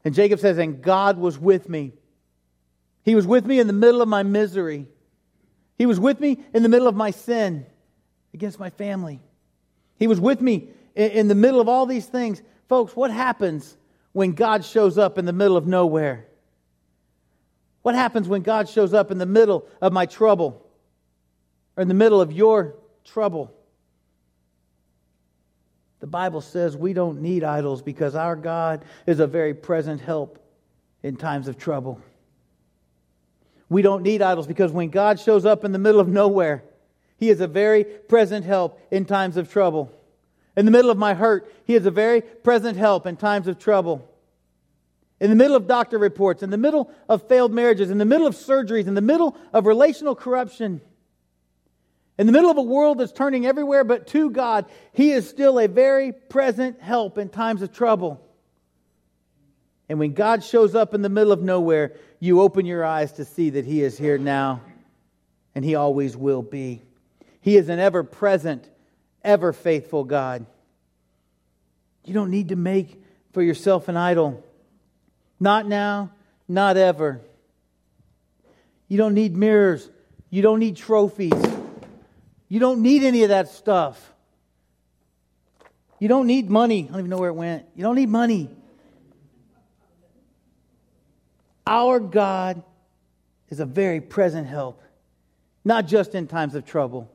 And 0.05 0.15
Jacob 0.15 0.41
says, 0.41 0.57
And 0.57 0.81
God 0.81 1.19
was 1.19 1.39
with 1.39 1.69
me. 1.69 1.93
He 3.03 3.15
was 3.15 3.27
with 3.27 3.45
me 3.45 3.59
in 3.59 3.67
the 3.67 3.73
middle 3.73 4.01
of 4.01 4.09
my 4.09 4.23
misery. 4.23 4.87
He 5.77 5.87
was 5.87 5.99
with 5.99 6.21
me 6.21 6.39
in 6.55 6.63
the 6.63 6.69
middle 6.69 6.89
of 6.89 6.95
my 6.95 7.11
sin 7.11 7.67
against 8.33 8.59
my 8.59 8.71
family. 8.71 9.21
He 9.99 10.07
was 10.07 10.21
with 10.21 10.41
me 10.41 10.69
in 10.95 11.29
the 11.29 11.35
middle 11.35 11.61
of 11.61 11.69
all 11.69 11.87
these 11.87 12.07
things. 12.07 12.43
Folks, 12.69 12.95
what 12.95 13.11
happens 13.11 13.77
when 14.13 14.33
God 14.33 14.65
shows 14.65 14.99
up 14.99 15.19
in 15.19 15.25
the 15.25 15.33
middle 15.33 15.57
of 15.57 15.67
nowhere? 15.67 16.27
What 17.83 17.95
happens 17.95 18.29
when 18.29 18.43
God 18.43 18.69
shows 18.69 18.93
up 18.93 19.11
in 19.11 19.19
the 19.19 19.27
middle 19.27 19.67
of 19.81 19.93
my 19.93 20.07
trouble 20.07 20.67
or 21.77 21.83
in 21.83 21.89
the 21.89 21.95
middle 21.95 22.21
of 22.21 22.33
your 22.33 22.75
trouble? 23.05 23.55
The 26.01 26.07
Bible 26.07 26.41
says 26.41 26.77
we 26.77 26.93
don't 26.93 27.21
need 27.21 27.45
idols 27.45 27.83
because 27.83 28.15
our 28.15 28.37
God 28.37 28.85
is 29.07 29.21
a 29.21 29.27
very 29.27 29.55
present 29.55 30.01
help 30.01 30.39
in 31.03 31.17
times 31.17 31.49
of 31.49 31.59
trouble. 31.59 32.01
We 33.69 33.83
don't 33.83 34.03
need 34.03 34.21
idols 34.21 34.47
because 34.47 34.73
when 34.73 34.89
God 34.89 35.21
shows 35.21 35.47
up 35.47 35.65
in 35.65 35.73
the 35.73 35.79
middle 35.79 36.01
of 36.01 36.09
nowhere, 36.09 36.65
He 37.19 37.31
is 37.31 37.41
a 37.41 37.47
very 37.47 37.85
present 37.85 38.45
help 38.45 38.81
in 38.91 39.05
times 39.05 39.37
of 39.37 39.51
trouble. 39.51 39.93
In 40.57 40.65
the 40.65 40.73
middle 40.73 40.91
of 40.91 40.99
my 40.99 41.15
hurt, 41.15 41.51
He 41.65 41.77
is 41.77 41.87
a 41.87 41.91
very 41.91 42.21
present 42.21 42.77
help 42.77 43.07
in 43.07 43.17
times 43.17 43.47
of 43.47 43.59
trouble. 43.59 44.10
In 45.21 45.29
the 45.29 45.37
middle 45.37 45.55
of 45.55 45.67
doctor 45.67 45.99
reports, 45.99 46.43
in 46.43 46.49
the 46.49 46.57
middle 46.57 46.91
of 47.09 47.29
failed 47.29 47.53
marriages, 47.53 47.91
in 47.91 47.99
the 47.99 48.07
middle 48.07 48.27
of 48.27 48.35
surgeries, 48.35 48.87
in 48.87 48.95
the 48.95 49.03
middle 49.03 49.37
of 49.53 49.67
relational 49.67 50.15
corruption, 50.15 50.81
in 52.19 52.27
the 52.27 52.33
middle 52.33 52.51
of 52.51 52.57
a 52.57 52.63
world 52.63 52.99
that's 52.99 53.13
turning 53.13 53.47
everywhere 53.47 53.85
but 53.85 54.07
to 54.09 54.31
God, 54.31 54.67
He 54.93 55.13
is 55.13 55.29
still 55.29 55.59
a 55.59 55.69
very 55.69 56.13
present 56.13 56.81
help 56.81 57.19
in 57.19 57.29
times 57.29 57.61
of 57.61 57.73
trouble. 57.73 58.27
And 59.91 59.99
when 59.99 60.15
God 60.15 60.43
shows 60.43 60.75
up 60.75 60.95
in 60.95 61.03
the 61.03 61.09
middle 61.09 61.33
of 61.33 61.43
nowhere, 61.43 61.97
you 62.19 62.41
open 62.41 62.65
your 62.65 62.85
eyes 62.85 63.13
to 63.13 63.25
see 63.25 63.51
that 63.51 63.65
He 63.67 63.83
is 63.83 63.99
here 63.99 64.19
now, 64.19 64.63
and 65.55 65.65
He 65.65 65.75
always 65.75 66.17
will 66.17 66.43
be. 66.43 66.81
He 67.43 67.57
is 67.57 67.69
an 67.69 67.79
ever 67.79 68.05
present, 68.05 68.69
ever 69.23 69.53
faithful 69.53 70.05
God. 70.05 70.47
You 72.05 72.15
don't 72.15 72.31
need 72.31 72.51
to 72.51 72.57
make 72.57 73.03
for 73.33 73.43
yourself 73.43 73.89
an 73.89 73.97
idol. 73.97 74.45
Not 75.41 75.67
now, 75.67 76.11
not 76.47 76.77
ever. 76.77 77.23
You 78.89 78.99
don't 78.99 79.15
need 79.15 79.35
mirrors. 79.35 79.89
You 80.29 80.43
don't 80.43 80.61
need 80.61 80.77
trophies. 80.77 81.33
You 82.49 82.61
don't 82.61 82.83
need 82.83 83.03
any 83.03 83.23
of 83.23 83.31
that 83.31 83.49
stuff. 83.49 84.13
You 85.99 86.09
don't 86.09 86.27
need 86.27 86.51
money. 86.51 86.85
I 86.85 86.93
don't 86.93 87.01
even 87.01 87.11
know 87.11 87.19
where 87.19 87.31
it 87.31 87.35
went. 87.35 87.67
You 87.75 87.83
don't 87.83 87.97
need 87.97 88.09
money. 88.09 88.51
Our 91.67 92.01
God 92.01 92.63
is 93.49 93.61
a 93.61 93.67
very 93.67 94.01
present 94.01 94.47
help, 94.47 94.83
not 95.65 95.87
just 95.87 96.15
in 96.15 96.27
times 96.27 96.55
of 96.55 96.67
trouble, 96.67 97.11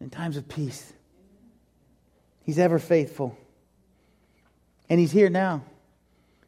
in 0.00 0.10
times 0.10 0.36
of 0.36 0.48
peace. 0.48 0.92
He's 2.42 2.58
ever 2.58 2.78
faithful. 2.78 3.36
And 4.88 4.98
He's 4.98 5.12
here 5.12 5.30
now. 5.30 5.62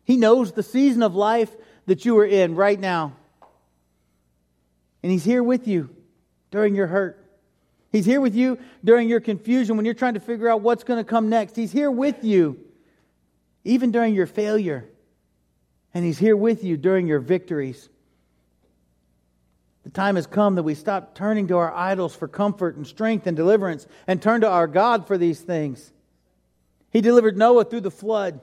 He 0.04 0.16
knows 0.16 0.52
the 0.52 0.62
season 0.62 1.02
of 1.02 1.14
life 1.14 1.50
that 1.86 2.04
you 2.04 2.18
are 2.18 2.26
in 2.26 2.54
right 2.54 2.78
now. 2.78 3.14
And 5.02 5.10
He's 5.10 5.24
here 5.24 5.42
with 5.42 5.66
you 5.66 5.90
during 6.50 6.74
your 6.74 6.86
hurt. 6.86 7.20
He's 7.90 8.06
here 8.06 8.20
with 8.20 8.34
you 8.34 8.58
during 8.82 9.08
your 9.08 9.20
confusion 9.20 9.76
when 9.76 9.84
you're 9.84 9.94
trying 9.94 10.14
to 10.14 10.20
figure 10.20 10.48
out 10.48 10.62
what's 10.62 10.82
going 10.82 10.98
to 10.98 11.08
come 11.08 11.28
next. 11.28 11.54
He's 11.54 11.72
here 11.72 11.90
with 11.90 12.24
you 12.24 12.58
even 13.64 13.90
during 13.90 14.14
your 14.14 14.26
failure. 14.26 14.88
And 15.92 16.04
He's 16.04 16.18
here 16.18 16.36
with 16.36 16.64
you 16.64 16.76
during 16.76 17.06
your 17.06 17.20
victories. 17.20 17.88
The 19.84 19.90
time 19.90 20.16
has 20.16 20.26
come 20.26 20.54
that 20.54 20.62
we 20.62 20.74
stop 20.74 21.14
turning 21.14 21.48
to 21.48 21.58
our 21.58 21.72
idols 21.72 22.16
for 22.16 22.26
comfort 22.26 22.76
and 22.76 22.86
strength 22.86 23.26
and 23.26 23.36
deliverance 23.36 23.86
and 24.06 24.20
turn 24.20 24.40
to 24.40 24.48
our 24.48 24.66
God 24.66 25.06
for 25.06 25.18
these 25.18 25.40
things. 25.40 25.92
He 26.90 27.00
delivered 27.00 27.36
Noah 27.36 27.64
through 27.64 27.82
the 27.82 27.90
flood. 27.90 28.40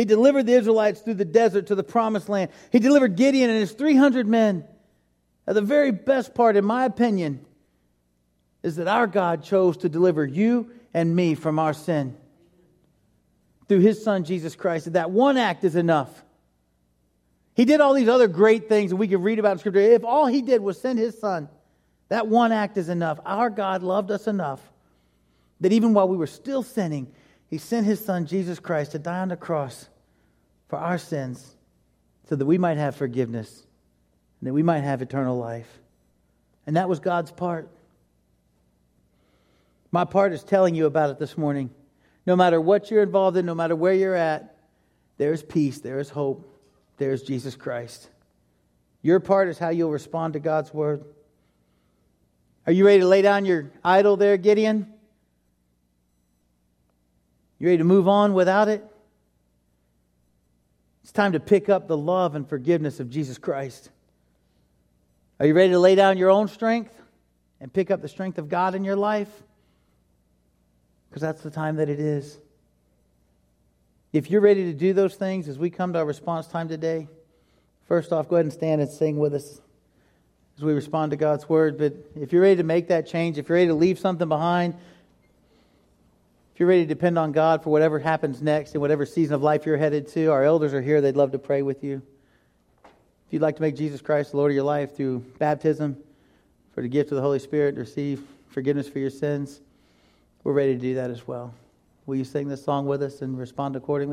He 0.00 0.06
delivered 0.06 0.46
the 0.46 0.54
Israelites 0.54 1.02
through 1.02 1.16
the 1.16 1.26
desert 1.26 1.66
to 1.66 1.74
the 1.74 1.82
promised 1.82 2.30
land. 2.30 2.50
He 2.72 2.78
delivered 2.78 3.16
Gideon 3.16 3.50
and 3.50 3.58
his 3.58 3.72
300 3.72 4.26
men. 4.26 4.64
Now, 5.46 5.52
the 5.52 5.60
very 5.60 5.90
best 5.90 6.34
part, 6.34 6.56
in 6.56 6.64
my 6.64 6.86
opinion, 6.86 7.44
is 8.62 8.76
that 8.76 8.88
our 8.88 9.06
God 9.06 9.44
chose 9.44 9.76
to 9.76 9.90
deliver 9.90 10.24
you 10.24 10.70
and 10.94 11.14
me 11.14 11.34
from 11.34 11.58
our 11.58 11.74
sin 11.74 12.16
through 13.68 13.80
his 13.80 14.02
son, 14.02 14.24
Jesus 14.24 14.56
Christ. 14.56 14.90
That 14.94 15.10
one 15.10 15.36
act 15.36 15.64
is 15.64 15.76
enough. 15.76 16.24
He 17.52 17.66
did 17.66 17.82
all 17.82 17.92
these 17.92 18.08
other 18.08 18.26
great 18.26 18.70
things 18.70 18.92
that 18.92 18.96
we 18.96 19.06
can 19.06 19.20
read 19.20 19.38
about 19.38 19.52
in 19.52 19.58
Scripture. 19.58 19.80
If 19.80 20.02
all 20.02 20.24
he 20.24 20.40
did 20.40 20.62
was 20.62 20.80
send 20.80 20.98
his 20.98 21.20
son, 21.20 21.50
that 22.08 22.26
one 22.26 22.52
act 22.52 22.78
is 22.78 22.88
enough. 22.88 23.20
Our 23.26 23.50
God 23.50 23.82
loved 23.82 24.10
us 24.10 24.26
enough 24.26 24.62
that 25.60 25.72
even 25.72 25.92
while 25.92 26.08
we 26.08 26.16
were 26.16 26.26
still 26.26 26.62
sinning, 26.62 27.12
he 27.48 27.58
sent 27.58 27.84
his 27.84 28.02
son, 28.02 28.24
Jesus 28.24 28.58
Christ, 28.58 28.92
to 28.92 28.98
die 28.98 29.18
on 29.18 29.28
the 29.28 29.36
cross 29.36 29.89
for 30.70 30.78
our 30.78 30.96
sins 30.96 31.56
so 32.28 32.36
that 32.36 32.46
we 32.46 32.56
might 32.56 32.78
have 32.78 32.94
forgiveness 32.94 33.66
and 34.40 34.48
that 34.48 34.54
we 34.54 34.62
might 34.62 34.80
have 34.80 35.02
eternal 35.02 35.36
life. 35.36 35.68
And 36.66 36.76
that 36.76 36.88
was 36.88 37.00
God's 37.00 37.32
part. 37.32 37.68
My 39.90 40.04
part 40.04 40.32
is 40.32 40.44
telling 40.44 40.76
you 40.76 40.86
about 40.86 41.10
it 41.10 41.18
this 41.18 41.36
morning. 41.36 41.70
No 42.24 42.36
matter 42.36 42.60
what 42.60 42.90
you're 42.90 43.02
involved 43.02 43.36
in, 43.36 43.44
no 43.44 43.54
matter 43.54 43.74
where 43.74 43.92
you're 43.92 44.14
at, 44.14 44.56
there's 45.18 45.42
peace, 45.42 45.80
there 45.80 45.98
is 45.98 46.08
hope, 46.08 46.46
there's 46.96 47.22
Jesus 47.22 47.56
Christ. 47.56 48.08
Your 49.02 49.18
part 49.18 49.48
is 49.48 49.58
how 49.58 49.70
you'll 49.70 49.90
respond 49.90 50.34
to 50.34 50.40
God's 50.40 50.72
word. 50.72 51.04
Are 52.66 52.72
you 52.72 52.86
ready 52.86 53.00
to 53.00 53.08
lay 53.08 53.22
down 53.22 53.44
your 53.44 53.72
idol 53.82 54.16
there, 54.16 54.36
Gideon? 54.36 54.92
You 57.58 57.66
ready 57.66 57.78
to 57.78 57.84
move 57.84 58.06
on 58.06 58.34
without 58.34 58.68
it? 58.68 58.84
It's 61.02 61.12
time 61.12 61.32
to 61.32 61.40
pick 61.40 61.68
up 61.68 61.88
the 61.88 61.96
love 61.96 62.34
and 62.34 62.48
forgiveness 62.48 63.00
of 63.00 63.10
Jesus 63.10 63.38
Christ. 63.38 63.90
Are 65.38 65.46
you 65.46 65.54
ready 65.54 65.72
to 65.72 65.78
lay 65.78 65.94
down 65.94 66.18
your 66.18 66.30
own 66.30 66.48
strength 66.48 66.94
and 67.60 67.72
pick 67.72 67.90
up 67.90 68.02
the 68.02 68.08
strength 68.08 68.38
of 68.38 68.48
God 68.48 68.74
in 68.74 68.84
your 68.84 68.96
life? 68.96 69.30
Because 71.08 71.22
that's 71.22 71.42
the 71.42 71.50
time 71.50 71.76
that 71.76 71.88
it 71.88 71.98
is. 71.98 72.38
If 74.12 74.30
you're 74.30 74.40
ready 74.40 74.64
to 74.64 74.72
do 74.72 74.92
those 74.92 75.14
things 75.14 75.48
as 75.48 75.58
we 75.58 75.70
come 75.70 75.92
to 75.94 76.00
our 76.00 76.04
response 76.04 76.46
time 76.46 76.68
today, 76.68 77.08
first 77.86 78.12
off, 78.12 78.28
go 78.28 78.36
ahead 78.36 78.46
and 78.46 78.52
stand 78.52 78.80
and 78.80 78.90
sing 78.90 79.18
with 79.18 79.34
us 79.34 79.60
as 80.56 80.64
we 80.64 80.72
respond 80.72 81.12
to 81.12 81.16
God's 81.16 81.48
word. 81.48 81.78
But 81.78 81.94
if 82.14 82.32
you're 82.32 82.42
ready 82.42 82.56
to 82.56 82.62
make 82.62 82.88
that 82.88 83.06
change, 83.06 83.38
if 83.38 83.48
you're 83.48 83.56
ready 83.56 83.68
to 83.68 83.74
leave 83.74 83.98
something 83.98 84.28
behind, 84.28 84.74
you're 86.60 86.68
ready 86.68 86.82
to 86.82 86.86
depend 86.86 87.18
on 87.18 87.32
God 87.32 87.62
for 87.62 87.70
whatever 87.70 87.98
happens 87.98 88.42
next 88.42 88.74
in 88.74 88.82
whatever 88.82 89.06
season 89.06 89.34
of 89.34 89.42
life 89.42 89.64
you're 89.64 89.78
headed 89.78 90.06
to, 90.08 90.26
our 90.26 90.44
elders 90.44 90.74
are 90.74 90.82
here. 90.82 91.00
They'd 91.00 91.16
love 91.16 91.32
to 91.32 91.38
pray 91.38 91.62
with 91.62 91.82
you. 91.82 92.02
If 92.84 93.32
you'd 93.32 93.40
like 93.40 93.56
to 93.56 93.62
make 93.62 93.76
Jesus 93.76 94.02
Christ 94.02 94.32
the 94.32 94.36
Lord 94.36 94.50
of 94.50 94.54
your 94.54 94.64
life 94.64 94.94
through 94.94 95.20
baptism, 95.38 95.96
for 96.74 96.82
the 96.82 96.88
gift 96.88 97.12
of 97.12 97.16
the 97.16 97.22
Holy 97.22 97.38
Spirit, 97.38 97.76
receive 97.76 98.22
forgiveness 98.50 98.90
for 98.90 98.98
your 98.98 99.08
sins, 99.08 99.62
we're 100.44 100.52
ready 100.52 100.74
to 100.74 100.78
do 100.78 100.96
that 100.96 101.10
as 101.10 101.26
well. 101.26 101.54
Will 102.04 102.16
you 102.16 102.24
sing 102.24 102.46
this 102.46 102.62
song 102.62 102.84
with 102.84 103.02
us 103.02 103.22
and 103.22 103.38
respond 103.38 103.74
accordingly? 103.74 104.08